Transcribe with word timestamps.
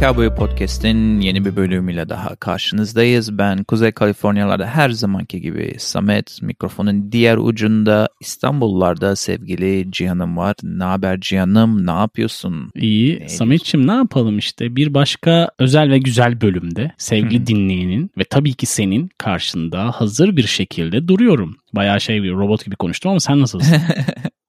Cowboy 0.00 0.34
Podcast'in 0.34 1.20
yeni 1.20 1.44
bir 1.44 1.56
bölümüyle 1.56 2.08
daha 2.08 2.36
karşınızdayız. 2.36 3.38
Ben 3.38 3.64
Kuzey 3.64 3.92
Kaliforniyalarda 3.92 4.66
her 4.66 4.90
zamanki 4.90 5.40
gibi 5.40 5.74
Samet, 5.78 6.42
mikrofonun 6.42 7.12
diğer 7.12 7.36
ucunda 7.36 8.08
İstanbullarda 8.20 9.16
sevgili 9.16 9.92
Cihan'ım 9.92 10.36
var. 10.36 10.56
Ne 10.62 10.84
haber 10.84 11.20
Cihan'ım, 11.20 11.86
ne 11.86 11.90
yapıyorsun? 11.90 12.70
İyi. 12.74 13.28
Samet'ciğim 13.28 13.86
ne 13.86 13.92
yapalım 13.92 14.38
işte 14.38 14.76
bir 14.76 14.94
başka 14.94 15.50
özel 15.58 15.90
ve 15.90 15.98
güzel 15.98 16.40
bölümde 16.40 16.92
sevgili 16.98 17.46
dinleyenin 17.46 18.10
ve 18.18 18.24
tabii 18.24 18.54
ki 18.54 18.66
senin 18.66 19.10
karşında 19.18 19.90
hazır 19.90 20.36
bir 20.36 20.46
şekilde 20.46 21.08
duruyorum. 21.08 21.56
Bayağı 21.72 22.00
şey 22.00 22.22
bir 22.22 22.32
robot 22.32 22.64
gibi 22.64 22.76
konuştum 22.76 23.10
ama 23.10 23.20
sen 23.20 23.40
nasılsın? 23.40 23.76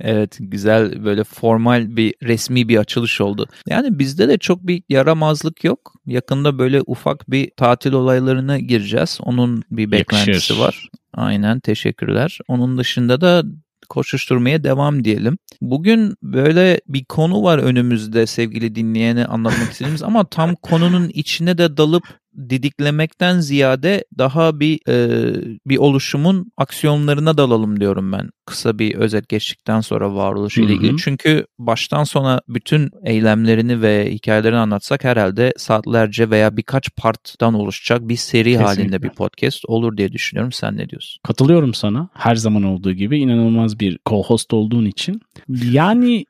Evet 0.00 0.36
güzel 0.40 1.04
böyle 1.04 1.24
formal 1.24 1.96
bir 1.96 2.14
resmi 2.22 2.68
bir 2.68 2.76
açılış 2.76 3.20
oldu. 3.20 3.46
Yani 3.68 3.98
bizde 3.98 4.28
de 4.28 4.38
çok 4.38 4.66
bir 4.66 4.82
yaramazlık 4.88 5.64
yok. 5.64 5.94
Yakında 6.06 6.58
böyle 6.58 6.80
ufak 6.86 7.30
bir 7.30 7.50
tatil 7.56 7.92
olaylarına 7.92 8.58
gireceğiz. 8.58 9.18
Onun 9.22 9.62
bir 9.70 9.90
beklentisi 9.90 10.30
Yakışır. 10.30 10.58
var. 10.58 10.88
Aynen 11.14 11.60
teşekkürler. 11.60 12.38
Onun 12.48 12.78
dışında 12.78 13.20
da 13.20 13.42
koşuşturmaya 13.88 14.64
devam 14.64 15.04
diyelim. 15.04 15.38
Bugün 15.60 16.14
böyle 16.22 16.80
bir 16.88 17.04
konu 17.04 17.42
var 17.42 17.58
önümüzde 17.58 18.26
sevgili 18.26 18.74
dinleyene 18.74 19.24
anlatmak 19.26 19.72
istediğimiz 19.72 20.02
ama 20.02 20.24
tam 20.24 20.54
konunun 20.54 21.08
içine 21.08 21.58
de 21.58 21.76
dalıp 21.76 22.04
didiklemekten 22.50 23.40
ziyade 23.40 24.04
daha 24.18 24.60
bir 24.60 24.80
e, 24.88 24.98
bir 25.66 25.76
oluşumun 25.76 26.52
aksiyonlarına 26.56 27.38
dalalım 27.38 27.80
diyorum 27.80 28.12
ben. 28.12 28.30
Kısa 28.46 28.78
bir 28.78 28.94
özet 28.94 29.28
geçtikten 29.28 29.80
sonra 29.80 30.14
varoluşu 30.14 30.60
ile 30.60 30.72
ilgili. 30.72 30.96
Çünkü 30.96 31.46
baştan 31.58 32.04
sona 32.04 32.40
bütün 32.48 32.90
eylemlerini 33.04 33.82
ve 33.82 34.10
hikayelerini 34.12 34.58
anlatsak 34.58 35.04
herhalde 35.04 35.52
saatlerce 35.56 36.30
veya 36.30 36.56
birkaç 36.56 36.96
parttan 36.96 37.54
oluşacak 37.54 38.08
bir 38.08 38.16
seri 38.16 38.56
halinde 38.56 38.82
Kesinlikle. 38.82 39.02
bir 39.02 39.10
podcast 39.10 39.64
olur 39.66 39.96
diye 39.96 40.12
düşünüyorum. 40.12 40.52
Sen 40.52 40.76
ne 40.76 40.88
diyorsun? 40.88 41.20
Katılıyorum 41.22 41.74
sana. 41.74 42.08
Her 42.14 42.34
zaman 42.34 42.62
olduğu 42.62 42.92
gibi 42.92 43.18
inanılmaz 43.18 43.80
bir 43.80 43.98
co-host 44.06 44.54
olduğun 44.54 44.84
için. 44.84 45.20
Yani 45.48 46.24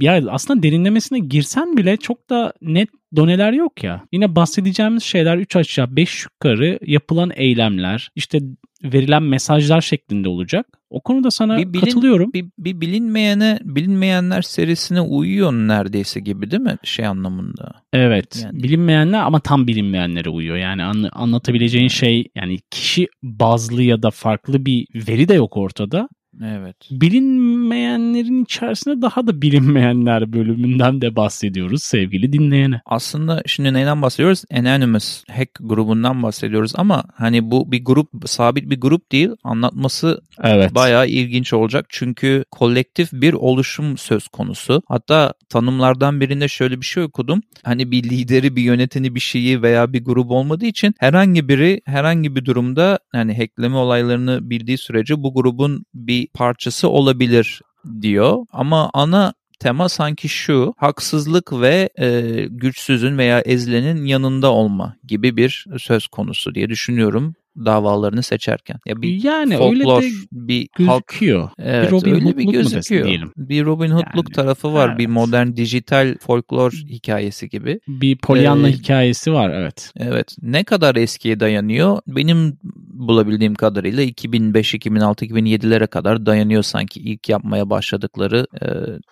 ya 0.00 0.22
aslında 0.30 0.62
derinlemesine 0.62 1.18
girsen 1.18 1.76
bile 1.76 1.96
çok 1.96 2.30
da 2.30 2.52
net 2.62 2.88
doneler 3.16 3.52
yok 3.52 3.84
ya. 3.84 4.02
Yine 4.12 4.36
bahsedeceğimiz 4.36 5.02
şeyler 5.02 5.36
3 5.36 5.56
aşağı 5.56 5.96
5 5.96 6.24
yukarı 6.24 6.78
yapılan 6.86 7.30
eylemler, 7.34 8.10
işte 8.16 8.38
verilen 8.84 9.22
mesajlar 9.22 9.80
şeklinde 9.80 10.28
olacak. 10.28 10.66
O 10.90 11.00
konuda 11.00 11.30
sana 11.30 11.58
Bir 11.58 11.72
bilin- 11.72 11.80
katılıyorum. 11.80 12.32
Bir, 12.32 12.46
bir 12.58 12.80
bilinmeyene 12.80 13.58
bilinmeyenler 13.62 14.42
serisine 14.42 15.00
uyuyor 15.00 15.52
neredeyse 15.52 16.20
gibi 16.20 16.50
değil 16.50 16.62
mi 16.62 16.76
şey 16.84 17.06
anlamında? 17.06 17.72
Evet. 17.92 18.40
Yani- 18.44 18.62
Bilinmeyenler 18.62 19.20
ama 19.20 19.40
tam 19.40 19.66
bilinmeyenlere 19.66 20.30
uyuyor. 20.30 20.56
Yani 20.56 20.82
anla- 20.84 21.10
anlatabileceğin 21.12 21.88
şey 21.88 22.24
yani 22.36 22.58
kişi 22.70 23.08
bazlı 23.22 23.82
ya 23.82 24.02
da 24.02 24.10
farklı 24.10 24.66
bir 24.66 24.86
veri 25.08 25.28
de 25.28 25.34
yok 25.34 25.56
ortada. 25.56 26.08
Evet. 26.44 26.76
Bilinmeyenlerin 26.90 28.44
içerisinde 28.44 29.02
daha 29.02 29.26
da 29.26 29.42
bilinmeyenler 29.42 30.32
bölümünden 30.32 31.00
de 31.00 31.16
bahsediyoruz 31.16 31.82
sevgili 31.82 32.32
dinleyene. 32.32 32.80
Aslında 32.86 33.42
şimdi 33.46 33.74
neyden 33.74 34.02
bahsediyoruz? 34.02 34.44
Anonymous 34.52 35.24
hack 35.28 35.50
grubundan 35.60 36.22
bahsediyoruz 36.22 36.72
ama 36.74 37.04
hani 37.14 37.50
bu 37.50 37.72
bir 37.72 37.84
grup 37.84 38.08
sabit 38.26 38.70
bir 38.70 38.80
grup 38.80 39.12
değil 39.12 39.30
anlatması 39.44 40.20
Evet. 40.42 40.74
bayağı 40.74 41.08
ilginç 41.08 41.52
olacak 41.52 41.86
çünkü 41.88 42.44
kolektif 42.50 43.12
bir 43.12 43.32
oluşum 43.32 43.98
söz 43.98 44.28
konusu. 44.28 44.82
Hatta 44.88 45.34
tanımlardan 45.48 46.20
birinde 46.20 46.48
şöyle 46.48 46.80
bir 46.80 46.86
şey 46.86 47.02
okudum. 47.02 47.40
Hani 47.64 47.90
bir 47.90 48.04
lideri, 48.04 48.56
bir 48.56 48.62
yöneteni, 48.62 49.14
bir 49.14 49.20
şeyi 49.20 49.62
veya 49.62 49.92
bir 49.92 50.04
grup 50.04 50.30
olmadığı 50.30 50.66
için 50.66 50.94
herhangi 50.98 51.48
biri 51.48 51.80
herhangi 51.84 52.36
bir 52.36 52.44
durumda 52.44 52.98
yani 53.14 53.36
hackleme 53.36 53.76
olaylarını 53.76 54.50
bildiği 54.50 54.78
sürece 54.78 55.22
bu 55.22 55.34
grubun 55.34 55.84
bir 55.94 56.27
parçası 56.34 56.88
olabilir 56.88 57.60
diyor. 58.00 58.36
Ama 58.52 58.90
ana 58.94 59.34
tema 59.60 59.88
sanki 59.88 60.28
şu 60.28 60.74
haksızlık 60.76 61.52
ve 61.52 61.88
e, 62.00 62.20
güçsüzün 62.50 63.18
veya 63.18 63.40
ezilenin 63.40 64.04
yanında 64.04 64.52
olma 64.52 64.96
gibi 65.04 65.36
bir 65.36 65.66
söz 65.78 66.06
konusu 66.06 66.54
diye 66.54 66.68
düşünüyorum 66.68 67.34
davalarını 67.64 68.22
seçerken. 68.22 68.78
Ya 68.86 69.02
bir 69.02 69.24
yani 69.24 69.56
folklor, 69.56 70.02
öyle 70.02 70.10
de 70.10 70.14
bir 70.32 70.68
halk 70.86 71.06
gözüküyor. 71.06 71.50
Evet, 71.58 71.86
bir 71.86 71.90
Robin 71.92 72.14
öyle 72.14 72.24
Hood'luk 72.24 72.38
bir 72.38 72.52
gözüküyor. 72.52 73.06
diyelim. 73.06 73.32
Bir 73.36 73.64
Robin 73.64 73.90
Hood'luk 73.90 74.28
Yani, 74.28 74.32
tarafı 74.32 74.72
var. 74.72 74.98
Bir 74.98 75.04
evet. 75.04 75.14
modern 75.14 75.56
dijital 75.56 76.16
folklor 76.20 76.72
hikayesi 76.72 77.48
gibi. 77.48 77.80
Bir 77.88 78.16
Pollyanna 78.18 78.68
Ee, 78.68 78.72
hikayesi 78.72 79.32
var 79.32 79.50
evet. 79.50 79.92
Evet. 79.96 80.36
Ne 80.42 80.64
kadar 80.64 80.96
eskiye 80.96 81.40
dayanıyor? 81.40 81.98
Benim 82.06 82.58
bulabildiğim 82.98 83.54
kadarıyla 83.54 84.02
2005, 84.02 84.74
2006, 84.74 85.24
2007'lere 85.24 85.86
kadar 85.86 86.26
dayanıyor 86.26 86.62
sanki 86.62 87.00
ilk 87.00 87.28
yapmaya 87.28 87.70
başladıkları 87.70 88.46
e, 88.62 88.66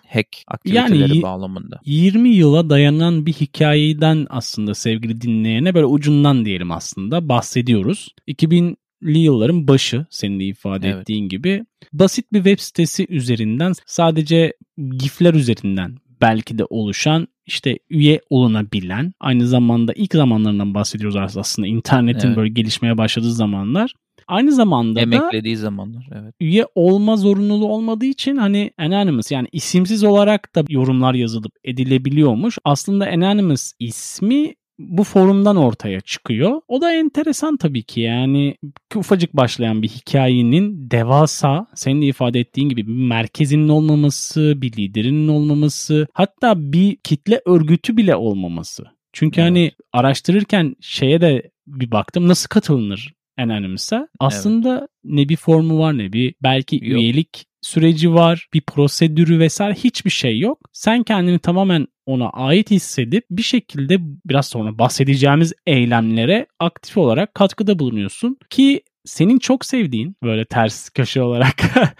hack 0.07 0.27
aktiviteleri 0.47 1.01
Yani 1.01 1.21
bağlamında. 1.21 1.79
20 1.85 2.29
yıla 2.29 2.69
dayanan 2.69 3.25
bir 3.25 3.33
hikayeden 3.33 4.27
aslında 4.29 4.73
sevgili 4.73 5.21
dinleyene 5.21 5.73
böyle 5.73 5.85
ucundan 5.85 6.45
diyelim 6.45 6.71
aslında 6.71 7.29
bahsediyoruz. 7.29 8.15
2000'li 8.27 9.19
yılların 9.19 9.67
başı 9.67 10.05
senin 10.09 10.39
de 10.39 10.43
ifade 10.43 10.87
Evet. 10.87 11.01
ettiğin 11.01 11.29
gibi 11.29 11.65
basit 11.93 12.33
bir 12.33 12.37
web 12.43 12.59
sitesi 12.59 13.05
üzerinden 13.09 13.73
sadece 13.85 14.53
gifler 14.99 15.33
üzerinden 15.33 15.95
belki 16.21 16.57
de 16.57 16.65
oluşan 16.65 17.27
işte 17.47 17.79
üye 17.89 18.21
olunabilen 18.29 19.13
aynı 19.19 19.47
zamanda 19.47 19.93
ilk 19.93 20.13
zamanlarından 20.13 20.73
bahsediyoruz 20.73 21.37
aslında 21.37 21.67
internetin 21.67 22.27
Evet. 22.27 22.37
böyle 22.37 22.49
gelişmeye 22.49 22.97
başladığı 22.97 23.31
zamanlar. 23.33 23.93
Aynı 24.27 24.51
zamanda 24.51 24.95
da 24.95 25.01
Emeklediği 25.01 25.57
zamanlar. 25.57 26.09
Evet. 26.11 26.35
üye 26.39 26.65
olma 26.75 27.17
zorunluluğu 27.17 27.67
olmadığı 27.67 28.05
için 28.05 28.37
hani 28.37 28.71
anonymous 28.77 29.31
yani 29.31 29.47
isimsiz 29.51 30.03
olarak 30.03 30.55
da 30.55 30.63
yorumlar 30.69 31.13
yazılıp 31.13 31.51
edilebiliyormuş. 31.63 32.57
Aslında 32.63 33.05
anonymous 33.07 33.73
ismi 33.79 34.53
bu 34.79 35.03
forumdan 35.03 35.55
ortaya 35.55 36.01
çıkıyor. 36.01 36.61
O 36.67 36.81
da 36.81 36.93
enteresan 36.93 37.57
tabii 37.57 37.83
ki 37.83 38.01
yani 38.01 38.55
ufacık 38.95 39.33
başlayan 39.33 39.81
bir 39.81 39.87
hikayenin 39.87 40.91
devasa 40.91 41.67
senin 41.75 42.01
de 42.01 42.05
ifade 42.05 42.39
ettiğin 42.39 42.69
gibi 42.69 42.87
bir 42.87 43.07
merkezinin 43.07 43.67
olmaması, 43.67 44.53
bir 44.57 44.71
liderinin 44.71 45.27
olmaması 45.27 46.07
hatta 46.13 46.71
bir 46.73 46.95
kitle 46.95 47.41
örgütü 47.45 47.97
bile 47.97 48.15
olmaması. 48.15 48.83
Çünkü 49.13 49.41
Evet. 49.41 49.49
hani 49.49 49.71
araştırırken 49.93 50.75
şeye 50.81 51.21
de 51.21 51.51
bir 51.67 51.91
baktım 51.91 52.27
nasıl 52.27 52.47
katılınır 52.47 53.13
Anonymous'a. 53.37 54.07
Aslında 54.19 54.87
ne 55.03 55.29
bir 55.29 55.35
formu 55.35 55.79
var 55.79 55.97
ne 55.97 56.13
bir 56.13 56.35
belki 56.43 56.75
Yok. 56.75 57.01
üyelik 57.01 57.45
süreci 57.61 58.13
var, 58.13 58.47
bir 58.53 58.61
prosedürü 58.61 59.39
vesaire 59.39 59.73
hiçbir 59.73 60.09
şey 60.09 60.39
yok. 60.39 60.59
Sen 60.73 61.03
kendini 61.03 61.39
tamamen 61.39 61.87
ona 62.07 62.29
ait 62.29 62.71
hissedip 62.71 63.25
bir 63.31 63.41
şekilde 63.41 63.97
biraz 64.25 64.45
sonra 64.47 64.79
bahsedeceğimiz 64.79 65.53
eylemlere 65.67 66.47
aktif 66.59 66.97
olarak 66.97 67.33
katkıda 67.33 67.79
bulunuyorsun 67.79 68.37
ki 68.49 68.81
senin 69.05 69.39
çok 69.39 69.65
sevdiğin 69.65 70.15
böyle 70.23 70.45
ters 70.45 70.89
köşe 70.89 71.21
olarak 71.21 71.55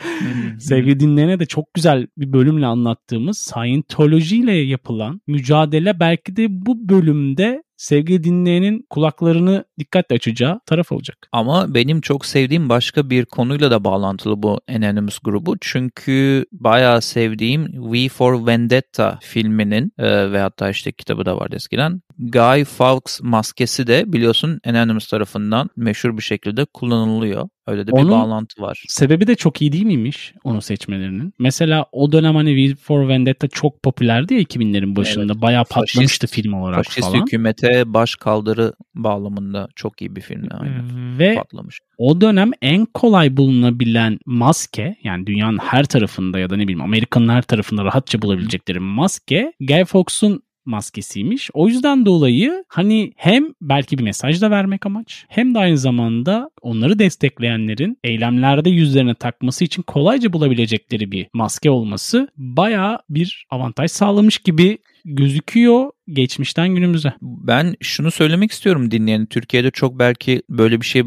sevgili 0.60 1.00
dinleyene 1.00 1.40
de 1.40 1.46
çok 1.46 1.74
güzel 1.74 2.08
bir 2.18 2.34
bölümle 2.34 2.66
anlattığımız 2.66 3.38
Scientology 3.38 4.36
ile 4.36 4.52
yapılan 4.52 5.22
mücadele 5.28 6.00
belki 6.00 6.36
de 6.36 6.48
bu 6.50 6.90
bölümde 6.90 7.64
sevgili 7.78 8.24
dinleyenin 8.24 8.86
kulaklarını 8.90 9.66
dikkatle 9.80 10.16
açacağı 10.16 10.60
taraf 10.66 10.92
olacak. 10.92 11.18
Ama 11.32 11.74
benim 11.74 12.02
çok 12.02 12.26
sevdiğim 12.26 12.70
başka 12.70 13.10
bir 13.10 13.26
konuyla 13.26 13.72
da 13.72 13.84
bağlantılı 13.84 14.44
bu 14.44 14.62
Anonymous 14.70 15.20
grubu. 15.24 15.58
Çünkü 15.62 16.46
bayağı 16.52 17.02
sevdiğim 17.02 17.92
V 17.94 18.10
for 18.10 18.48
Vendetta 18.48 19.20
filminin 19.22 19.92
e, 19.98 20.32
ve 20.32 20.40
hatta 20.40 20.70
işte 20.70 20.92
kitabı 20.92 21.26
da 21.26 21.38
vardı 21.38 21.56
eskiden. 21.56 22.02
Guy 22.20 22.64
Fawkes 22.64 23.20
maskesi 23.22 23.88
de 23.88 24.14
biliyorsun 24.14 24.60
Anonymous 24.66 25.08
tarafından 25.08 25.70
meşhur 25.76 26.18
bir 26.18 26.24
şekilde 26.24 26.66
kullanılıyor. 26.66 27.50
Öyle 27.68 27.88
de 27.88 27.92
bir 27.92 27.98
Onun- 27.98 28.12
bağlantı 28.12 28.62
var. 28.62 28.84
Sebebi 28.88 29.28
de 29.28 29.36
çok 29.36 29.62
iyi 29.62 29.72
değil 29.72 29.86
miymiş 29.86 30.34
onu 30.44 30.62
seçmelerinin? 30.62 31.34
Mesela 31.40 31.86
o 31.92 32.12
dönem 32.12 32.36
hani 32.36 32.56
V 32.56 32.76
for 32.76 33.08
Vendetta 33.08 33.48
çok 33.48 33.84
popülerdi 33.84 34.34
ya 34.34 34.40
2000'lerin 34.40 34.96
başında. 34.96 35.34
Evet. 35.34 35.42
Bayağı 35.42 35.64
Faşist- 35.64 35.74
patlamıştı 35.74 36.28
film 36.28 36.54
olarak 36.54 36.76
Faşist 36.86 37.08
falan. 37.12 37.22
hükümete 37.22 37.94
baş 37.94 38.16
kaldırı 38.16 38.74
bağlamında 38.96 39.68
çok 39.76 40.02
iyi 40.02 40.16
bir 40.16 40.22
film. 40.22 40.48
Aynen. 40.60 41.20
Ve 41.20 41.36
Patlamış. 41.36 41.80
o 41.98 42.22
dönem 42.22 42.52
en 42.62 42.86
kolay 42.86 43.38
bulunabilen 43.38 44.20
maske 44.26 44.96
yani 45.04 45.28
dünyanın 45.28 45.58
her 45.58 45.86
tarafında 45.86 46.40
ya 46.40 46.50
da 46.50 46.56
ne 46.56 46.64
bileyim 46.64 46.82
Amerika'nın 46.82 47.30
her 47.30 47.42
tarafında 47.42 47.86
rahatça 47.86 48.22
bulabilecekleri 48.22 48.80
maske 48.80 49.54
Guy 49.60 49.86
Fawkes'un 49.86 50.42
maskesiymiş. 50.68 51.50
O 51.54 51.68
yüzden 51.68 52.06
dolayı 52.06 52.64
hani 52.68 53.12
hem 53.16 53.46
belki 53.62 53.98
bir 53.98 54.04
mesaj 54.04 54.42
da 54.42 54.52
vermek 54.52 54.86
amaç 54.86 55.26
hem 55.30 55.56
de 55.56 55.60
aynı 55.60 55.78
zamanda 55.78 56.50
onları 56.62 57.00
destekleyenlerin 57.00 57.98
eylemlerde 58.04 58.70
yüzlerine 58.70 59.16
takması 59.16 59.66
için 59.66 59.82
kolayca 59.82 60.34
bulabilecekleri 60.34 61.12
bir 61.12 61.28
maske 61.34 61.70
olması 61.70 62.28
baya 62.38 63.00
bir 63.10 63.46
avantaj 63.50 63.92
sağlamış 63.92 64.38
gibi 64.38 64.78
gözüküyor 65.06 65.92
geçmişten 66.08 66.76
günümüze. 66.76 67.14
Ben 67.22 67.76
şunu 67.82 68.12
söylemek 68.12 68.52
istiyorum 68.52 68.92
dinleyen 68.92 69.26
Türkiye'de 69.26 69.72
çok 69.72 70.00
belki 70.00 70.42
böyle 70.50 70.82
bir 70.82 70.86
şey 70.86 71.04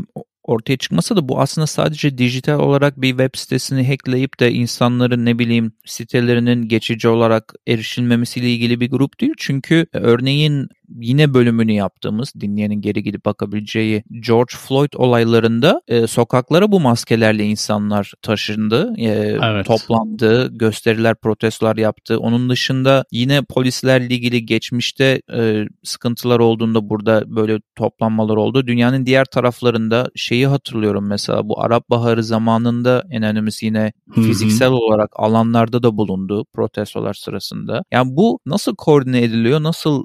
ortaya 0.50 0.76
çıkmasa 0.76 1.16
da 1.16 1.28
bu 1.28 1.40
aslında 1.40 1.66
sadece 1.66 2.18
dijital 2.18 2.58
olarak 2.58 3.00
bir 3.00 3.08
web 3.08 3.30
sitesini 3.34 3.88
hackleyip 3.88 4.40
de 4.40 4.52
insanların 4.52 5.24
ne 5.24 5.38
bileyim 5.38 5.72
sitelerinin 5.84 6.68
geçici 6.68 7.08
olarak 7.08 7.54
erişilmemesiyle 7.66 8.50
ilgili 8.50 8.80
bir 8.80 8.90
grup 8.90 9.20
değil. 9.20 9.34
Çünkü 9.38 9.86
örneğin 9.92 10.68
yine 11.00 11.34
bölümünü 11.34 11.72
yaptığımız 11.72 12.32
dinleyenin 12.40 12.80
geri 12.80 13.02
gidip 13.02 13.24
bakabileceği 13.24 14.02
George 14.26 14.54
Floyd 14.56 14.92
olaylarında 14.96 15.82
e, 15.88 16.06
sokaklara 16.06 16.72
bu 16.72 16.80
maskelerle 16.80 17.44
insanlar 17.44 18.12
taşındı, 18.22 18.92
e, 18.96 19.08
evet. 19.42 19.66
toplandı, 19.66 20.58
gösteriler, 20.58 21.14
protestolar 21.14 21.76
yaptı. 21.76 22.18
Onun 22.18 22.50
dışında 22.50 23.04
yine 23.12 23.42
polislerle 23.42 24.14
ilgili 24.14 24.46
geçmişte 24.46 25.22
e, 25.34 25.64
sıkıntılar 25.84 26.38
olduğunda 26.38 26.88
burada 26.88 27.36
böyle 27.36 27.60
toplanmalar 27.76 28.36
oldu. 28.36 28.66
Dünyanın 28.66 29.06
diğer 29.06 29.24
taraflarında 29.24 30.10
şeyi 30.16 30.46
hatırlıyorum 30.46 31.06
mesela 31.06 31.48
bu 31.48 31.62
Arap 31.62 31.90
Baharı 31.90 32.24
zamanında 32.24 33.04
en 33.10 33.22
önemlisi 33.22 33.66
yine 33.66 33.92
Hı-hı. 34.10 34.24
fiziksel 34.24 34.70
olarak 34.70 35.10
alanlarda 35.16 35.82
da 35.82 35.96
bulundu 35.96 36.44
protestolar 36.54 37.14
sırasında. 37.14 37.82
Yani 37.92 38.16
bu 38.16 38.38
nasıl 38.46 38.76
koordine 38.76 39.22
ediliyor, 39.22 39.62
nasıl 39.62 40.04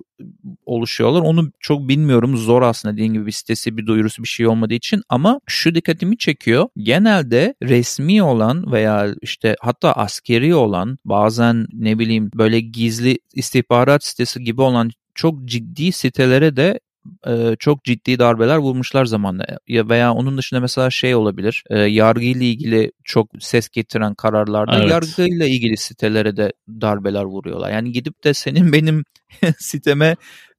oluşuyorlar. 0.76 1.22
Onu 1.22 1.52
çok 1.60 1.88
bilmiyorum. 1.88 2.38
Zor 2.38 2.62
aslında 2.62 2.94
dediğim 2.94 3.14
gibi 3.14 3.26
bir 3.26 3.32
sitesi, 3.32 3.78
bir 3.78 3.86
duyurusu 3.86 4.24
bir 4.24 4.28
şey 4.28 4.48
olmadığı 4.48 4.74
için 4.74 5.02
ama 5.10 5.40
şu 5.48 5.76
dikkatimi 5.76 6.18
çekiyor. 6.18 6.68
Genelde 6.78 7.56
resmi 7.64 8.24
olan 8.24 8.72
veya 8.72 9.08
işte 9.22 9.56
hatta 9.60 9.92
askeri 9.92 10.56
olan 10.56 10.98
bazen 11.06 11.68
ne 11.74 12.00
bileyim 12.00 12.32
böyle 12.36 12.60
gizli 12.60 13.20
istihbarat 13.34 14.04
sitesi 14.04 14.44
gibi 14.44 14.62
olan 14.62 14.92
çok 15.16 15.46
ciddi 15.46 15.92
sitelere 15.92 16.56
de 16.56 16.80
e, 17.28 17.56
çok 17.60 17.84
ciddi 17.84 18.20
darbeler 18.20 18.58
vurmuşlar 18.58 19.06
zamanla. 19.06 19.46
Ya 19.68 19.90
veya 19.90 20.14
onun 20.14 20.38
dışında 20.38 20.60
mesela 20.60 20.90
şey 20.90 21.16
olabilir. 21.16 21.64
E, 21.70 21.80
yargıyla 21.80 22.46
ilgili 22.46 22.92
çok 23.04 23.30
ses 23.40 23.70
getiren 23.70 24.16
kararlarda 24.16 24.78
evet. 24.78 24.92
yargıyla 24.92 25.46
ilgili 25.46 25.78
sitelere 25.78 26.38
de 26.38 26.54
darbeler 26.70 27.24
vuruyorlar. 27.24 27.72
Yani 27.72 27.92
gidip 27.92 28.24
de 28.24 28.34
senin 28.34 28.74
benim 28.74 29.04
siteme 29.58 30.16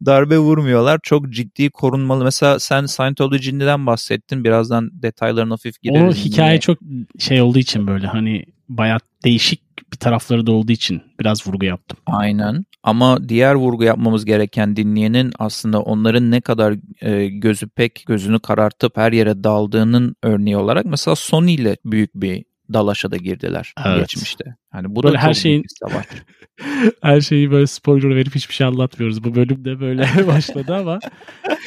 darbe 0.06 0.38
vurmuyorlar. 0.38 1.00
Çok 1.02 1.31
ciddi 1.31 1.70
korunmalı. 1.70 2.25
Mesela 2.25 2.58
sen 2.58 2.87
Scientology'den 2.87 3.87
bahsettin. 3.87 4.44
Birazdan 4.44 4.90
detaylarına 5.02 5.52
hafif 5.52 5.82
gireriz. 5.82 6.19
O 6.19 6.20
hikaye 6.20 6.50
diye. 6.50 6.60
çok 6.60 6.78
şey 7.19 7.42
olduğu 7.42 7.58
için 7.58 7.87
böyle 7.87 8.06
hani 8.06 8.44
bayağı 8.69 8.99
değişik 9.25 9.60
bir 9.92 9.96
tarafları 9.96 10.46
da 10.46 10.52
olduğu 10.52 10.72
için 10.72 11.02
biraz 11.20 11.46
vurgu 11.46 11.64
yaptım. 11.64 11.99
Aynen. 12.06 12.64
Ama 12.86 13.28
diğer 13.28 13.54
vurgu 13.54 13.84
yapmamız 13.84 14.24
gereken 14.24 14.76
dinleyenin 14.76 15.32
aslında 15.38 15.82
onların 15.82 16.30
ne 16.30 16.40
kadar 16.40 16.74
e, 17.00 17.26
gözü 17.28 17.68
pek 17.68 18.04
gözünü 18.06 18.40
karartıp 18.40 18.96
her 18.96 19.12
yere 19.12 19.44
daldığının 19.44 20.16
örneği 20.22 20.56
olarak 20.56 20.84
mesela 20.84 21.14
Sony 21.14 21.54
ile 21.54 21.76
büyük 21.84 22.14
bir 22.14 22.44
dalaşa 22.72 23.10
da 23.10 23.16
girdiler 23.16 23.74
evet. 23.86 23.98
geçmişte. 24.00 24.56
Yani 24.76 24.96
bu 24.96 25.02
böyle 25.02 25.14
da 25.14 25.23
her 25.23 25.34
şeyin 25.34 25.64
savaş. 25.81 26.06
her 27.02 27.20
şeyi 27.20 27.50
böyle 27.50 27.67
spoiler 27.67 28.17
verip 28.17 28.34
hiçbir 28.34 28.55
şey 28.55 28.67
anlatmıyoruz. 28.67 29.25
Bu 29.25 29.34
bölüm 29.34 29.64
de 29.64 29.81
böyle 29.81 30.02
başladı 30.26 30.75
ama 30.75 30.99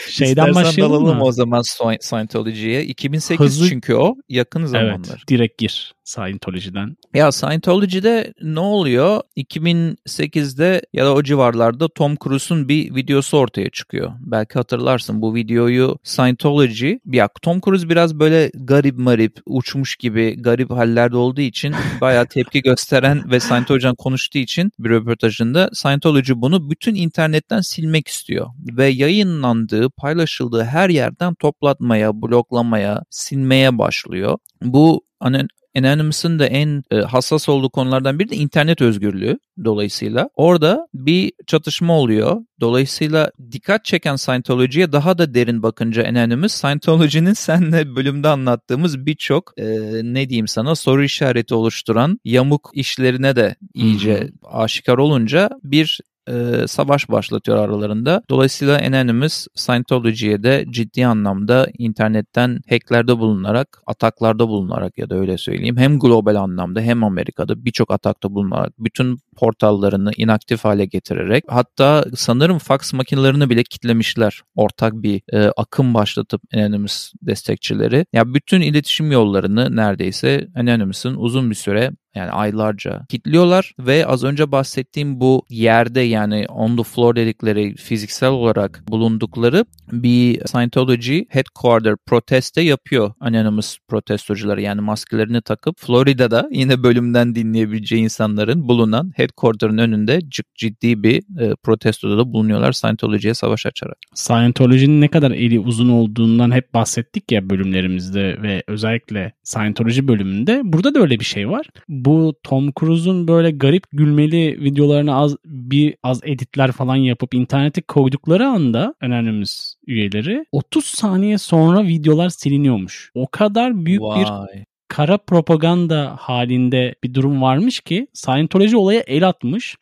şeyden 0.09 0.47
İstersen 0.47 0.55
başlayalım 0.55 0.93
dalalım 0.93 1.17
mı? 1.17 1.23
o 1.23 1.31
zaman 1.31 1.61
Scientology'ye. 2.01 2.83
2008 2.83 3.45
Hızlı... 3.45 3.69
çünkü 3.69 3.93
o 3.93 4.15
yakın 4.29 4.65
zamanlar. 4.65 5.09
Evet, 5.09 5.27
direkt 5.27 5.57
gir 5.57 5.93
Scientology'den. 6.03 6.97
Ya 7.13 7.31
Scientology'de 7.31 8.33
ne 8.41 8.59
oluyor? 8.59 9.21
2008'de 9.37 10.81
ya 10.93 11.05
da 11.05 11.13
o 11.13 11.23
civarlarda 11.23 11.87
Tom 11.87 12.15
Cruise'un 12.23 12.69
bir 12.69 12.95
videosu 12.95 13.37
ortaya 13.37 13.69
çıkıyor. 13.69 14.11
Belki 14.19 14.53
hatırlarsın 14.53 15.21
bu 15.21 15.35
videoyu 15.35 15.97
Scientology. 16.03 16.93
Ya 17.05 17.29
Tom 17.41 17.61
Cruise 17.61 17.89
biraz 17.89 18.19
böyle 18.19 18.51
garip 18.53 18.97
marip, 18.97 19.37
uçmuş 19.45 19.95
gibi 19.95 20.41
garip 20.41 20.71
hallerde 20.71 21.17
olduğu 21.17 21.41
için 21.41 21.75
bayağı 22.01 22.25
tepki 22.25 22.61
gösteren 22.99 23.31
ve 23.31 23.39
Scientology'den 23.39 23.95
konuştuğu 23.95 24.37
için 24.37 24.71
bir 24.79 24.89
röportajında 24.89 25.69
Scientology 25.73 26.33
bunu 26.35 26.69
bütün 26.69 26.95
internetten 26.95 27.61
silmek 27.61 28.07
istiyor. 28.07 28.47
Ve 28.77 28.87
yayınlandığı, 28.87 29.89
paylaşıldığı 29.89 30.63
her 30.63 30.89
yerden 30.89 31.35
toplatmaya, 31.35 32.21
bloklamaya, 32.21 33.03
silmeye 33.09 33.77
başlıyor. 33.77 34.37
Bu 34.61 35.01
hani 35.19 35.47
Anonymous'ın 35.77 36.39
da 36.39 36.45
en 36.45 36.83
e, 36.91 36.95
hassas 36.95 37.49
olduğu 37.49 37.69
konulardan 37.69 38.19
biri 38.19 38.29
de 38.29 38.35
internet 38.35 38.81
özgürlüğü 38.81 39.39
dolayısıyla. 39.65 40.29
Orada 40.35 40.87
bir 40.93 41.31
çatışma 41.47 41.99
oluyor. 41.99 42.37
Dolayısıyla 42.59 43.31
dikkat 43.51 43.85
çeken 43.85 44.15
Scientology'ye 44.15 44.91
daha 44.91 45.17
da 45.17 45.33
derin 45.33 45.63
bakınca 45.63 46.07
Anonymous, 46.07 46.53
Scientology'nin 46.53 47.33
senle 47.33 47.95
bölümde 47.95 48.27
anlattığımız 48.27 49.05
birçok 49.05 49.53
e, 49.57 49.65
ne 50.03 50.29
diyeyim 50.29 50.47
sana 50.47 50.75
soru 50.75 51.03
işareti 51.03 51.55
oluşturan 51.55 52.19
yamuk 52.23 52.71
işlerine 52.73 53.35
de 53.35 53.55
iyice 53.73 54.29
aşikar 54.43 54.97
olunca 54.97 55.49
bir 55.63 55.99
e, 56.29 56.67
savaş 56.67 57.09
başlatıyor 57.09 57.57
aralarında. 57.57 58.21
Dolayısıyla 58.29 58.79
Anonymous 58.87 59.47
Scientology'ye 59.55 60.43
de 60.43 60.65
ciddi 60.69 61.05
anlamda 61.07 61.67
internetten 61.77 62.59
hacklerde 62.69 63.17
bulunarak, 63.19 63.81
ataklarda 63.85 64.47
bulunarak 64.47 64.97
ya 64.97 65.09
da 65.09 65.15
öyle 65.15 65.37
söyleyeyim 65.37 65.77
hem 65.77 65.99
global 65.99 66.35
anlamda 66.35 66.81
hem 66.81 67.03
Amerika'da 67.03 67.65
birçok 67.65 67.91
atakta 67.91 68.33
bulunarak 68.33 68.73
bütün 68.79 69.19
portallarını 69.39 70.11
inaktif 70.17 70.65
hale 70.65 70.85
getirerek 70.85 71.43
hatta 71.47 72.05
sanırım 72.15 72.57
fax 72.57 72.93
makinelerini 72.93 73.49
bile 73.49 73.63
kitlemişler. 73.63 74.41
Ortak 74.55 74.93
bir 74.93 75.21
e, 75.33 75.51
akım 75.57 75.93
başlatıp 75.93 76.41
Anonymous 76.53 77.11
destekçileri. 77.21 78.05
Ya 78.13 78.33
bütün 78.33 78.61
iletişim 78.61 79.11
yollarını 79.11 79.75
neredeyse 79.75 80.47
Anonymous'ın 80.55 81.15
uzun 81.15 81.49
bir 81.49 81.55
süre 81.55 81.91
yani 82.15 82.31
aylarca 82.31 83.05
kilitliyorlar 83.09 83.73
ve 83.79 84.05
az 84.05 84.23
önce 84.23 84.51
bahsettiğim 84.51 85.21
bu 85.21 85.45
yerde 85.49 85.99
yani 85.99 86.45
on 86.49 86.77
the 86.77 86.83
floor 86.83 87.15
dedikleri 87.15 87.75
fiziksel 87.75 88.29
olarak 88.29 88.83
bulundukları 88.87 89.65
bir 89.91 90.45
Scientology 90.45 91.21
headquarter 91.29 91.95
proteste 92.05 92.61
yapıyor 92.61 93.13
Anonymous 93.19 93.77
protestocuları 93.87 94.61
yani 94.61 94.81
maskelerini 94.81 95.41
takıp 95.41 95.79
Florida'da 95.79 96.49
yine 96.51 96.83
bölümden 96.83 97.35
dinleyebileceği 97.35 98.03
insanların 98.03 98.67
bulunan 98.67 99.11
headquarter'ın 99.29 99.77
önünde 99.77 100.19
ciddi 100.55 101.03
bir 101.03 101.41
e, 101.41 101.55
protestoda 101.63 102.17
da 102.17 102.33
bulunuyorlar 102.33 102.71
Scientology'ye 102.71 103.33
savaş 103.33 103.65
açarak. 103.65 103.97
Scientology'nin 104.13 105.01
ne 105.01 105.07
kadar 105.07 105.31
eli 105.31 105.59
uzun 105.59 105.89
olduğundan 105.89 106.51
hep 106.51 106.73
bahsettik 106.73 107.31
ya 107.31 107.49
bölümlerimizde 107.49 108.41
ve 108.41 108.63
özellikle 108.67 109.33
Scientology 109.43 110.07
bölümünde 110.07 110.61
burada 110.63 110.93
da 110.93 110.99
öyle 110.99 111.19
bir 111.19 111.25
şey 111.25 111.49
var. 111.49 111.67
Bu 111.87 112.35
Tom 112.43 112.71
Cruise'un 112.79 113.27
böyle 113.27 113.51
garip 113.51 113.83
gülmeli 113.91 114.63
videolarını 114.63 115.15
az 115.15 115.35
bir 115.45 115.95
az 116.03 116.21
editler 116.23 116.71
falan 116.71 116.95
yapıp 116.95 117.33
internete 117.33 117.81
koydukları 117.81 118.47
anda 118.47 118.95
Anonymous 119.01 119.75
üyeleri 119.87 120.45
30 120.51 120.85
saniye 120.85 121.37
sonra 121.37 121.83
videolar 121.83 122.29
siliniyormuş. 122.29 123.11
O 123.15 123.27
kadar 123.27 123.85
büyük 123.85 124.01
Vay. 124.01 124.19
bir 124.19 124.65
kara 124.89 125.17
propaganda 125.17 126.15
halinde 126.19 126.95
bir 127.03 127.13
durum 127.13 127.41
varmış 127.41 127.79
ki 127.79 128.07
Scientology 128.13 128.75
olaya 128.75 128.99
el 129.07 129.27
atmış. 129.27 129.75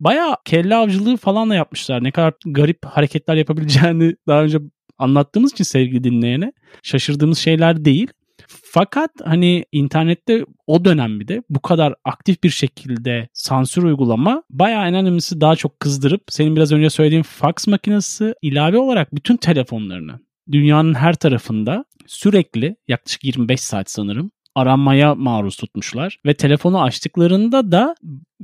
Baya 0.00 0.36
kelle 0.44 0.76
avcılığı 0.76 1.16
falan 1.16 1.50
da 1.50 1.54
yapmışlar. 1.54 2.04
Ne 2.04 2.10
kadar 2.10 2.34
garip 2.46 2.78
hareketler 2.86 3.36
yapabileceğini 3.36 4.16
daha 4.28 4.42
önce 4.42 4.58
anlattığımız 4.98 5.52
için 5.52 5.64
sevgili 5.64 6.04
dinleyene 6.04 6.52
şaşırdığımız 6.82 7.38
şeyler 7.38 7.84
değil. 7.84 8.08
Fakat 8.64 9.10
hani 9.24 9.64
internette 9.72 10.44
o 10.66 10.84
dönem 10.84 11.20
bir 11.20 11.28
de 11.28 11.42
bu 11.50 11.62
kadar 11.62 11.94
aktif 12.04 12.44
bir 12.44 12.50
şekilde 12.50 13.28
sansür 13.32 13.82
uygulama 13.82 14.42
bayağı 14.50 14.88
en 14.88 14.94
önemlisi 14.94 15.40
daha 15.40 15.56
çok 15.56 15.80
kızdırıp 15.80 16.22
senin 16.28 16.56
biraz 16.56 16.72
önce 16.72 16.90
söylediğin 16.90 17.22
fax 17.22 17.66
makinesi 17.66 18.34
ilave 18.42 18.78
olarak 18.78 19.14
bütün 19.14 19.36
telefonlarını 19.36 20.20
dünyanın 20.52 20.94
her 20.94 21.14
tarafında 21.14 21.84
sürekli 22.06 22.76
yaklaşık 22.88 23.24
25 23.24 23.60
saat 23.60 23.90
sanırım 23.90 24.30
aranmaya 24.54 25.14
maruz 25.14 25.56
tutmuşlar. 25.56 26.18
Ve 26.26 26.34
telefonu 26.34 26.82
açtıklarında 26.82 27.72
da 27.72 27.94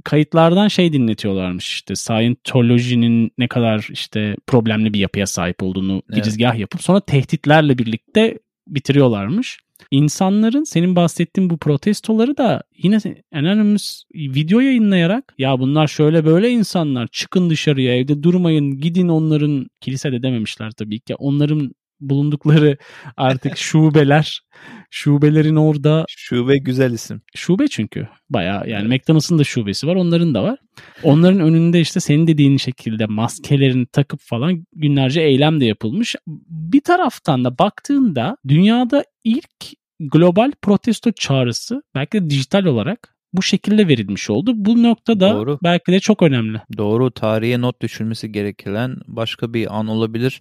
kayıtlardan 0.04 0.68
şey 0.68 0.92
dinletiyorlarmış 0.92 1.72
işte 1.72 1.96
Scientology'nin 1.96 3.30
ne 3.38 3.48
kadar 3.48 3.88
işte 3.92 4.36
problemli 4.46 4.94
bir 4.94 4.98
yapıya 4.98 5.26
sahip 5.26 5.62
olduğunu 5.62 5.92
evet. 5.92 6.16
girizgah 6.16 6.58
yapıp 6.58 6.82
sonra 6.82 7.00
tehditlerle 7.00 7.78
birlikte 7.78 8.38
bitiriyorlarmış. 8.68 9.58
İnsanların 9.90 10.64
senin 10.64 10.96
bahsettiğin 10.96 11.50
bu 11.50 11.58
protestoları 11.58 12.36
da 12.36 12.62
yine 12.76 12.98
Anonymous 13.34 14.02
video 14.14 14.60
yayınlayarak 14.60 15.34
ya 15.38 15.58
bunlar 15.58 15.86
şöyle 15.86 16.24
böyle 16.24 16.50
insanlar 16.50 17.06
çıkın 17.06 17.50
dışarıya 17.50 17.96
evde 17.96 18.22
durmayın 18.22 18.80
gidin 18.80 19.08
onların 19.08 19.66
kilisede 19.80 20.22
dememişler 20.22 20.70
tabii 20.70 21.00
ki 21.00 21.14
onların 21.14 21.72
bulundukları 22.00 22.76
artık 23.16 23.56
şubeler 23.56 24.42
şubelerin 24.90 25.56
orada 25.56 26.04
şube 26.08 26.58
güzel 26.58 26.92
isim. 26.92 27.22
Şube 27.34 27.68
çünkü 27.68 28.08
baya 28.30 28.64
yani 28.66 28.88
McDonald's'ın 28.88 29.38
da 29.38 29.44
şubesi 29.44 29.86
var 29.86 29.94
onların 29.94 30.34
da 30.34 30.42
var. 30.42 30.58
Onların 31.02 31.40
önünde 31.40 31.80
işte 31.80 32.00
senin 32.00 32.26
dediğin 32.26 32.56
şekilde 32.56 33.06
maskelerini 33.06 33.86
takıp 33.86 34.20
falan 34.20 34.66
günlerce 34.72 35.20
eylem 35.20 35.60
de 35.60 35.64
yapılmış. 35.64 36.16
Bir 36.48 36.80
taraftan 36.80 37.44
da 37.44 37.58
baktığında 37.58 38.36
dünyada 38.48 39.04
ilk 39.24 39.80
global 40.00 40.52
protesto 40.62 41.12
çağrısı 41.12 41.82
belki 41.94 42.22
de 42.22 42.30
dijital 42.30 42.64
olarak 42.64 43.14
bu 43.32 43.42
şekilde 43.42 43.88
verilmiş 43.88 44.30
oldu. 44.30 44.52
Bu 44.54 44.82
noktada 44.82 45.34
Doğru. 45.34 45.58
belki 45.62 45.92
de 45.92 46.00
çok 46.00 46.22
önemli. 46.22 46.58
Doğru. 46.76 47.10
Tarihe 47.10 47.60
not 47.60 47.82
düşülmesi 47.82 48.32
gereken 48.32 48.96
başka 49.06 49.54
bir 49.54 49.78
an 49.78 49.86
olabilir. 49.86 50.40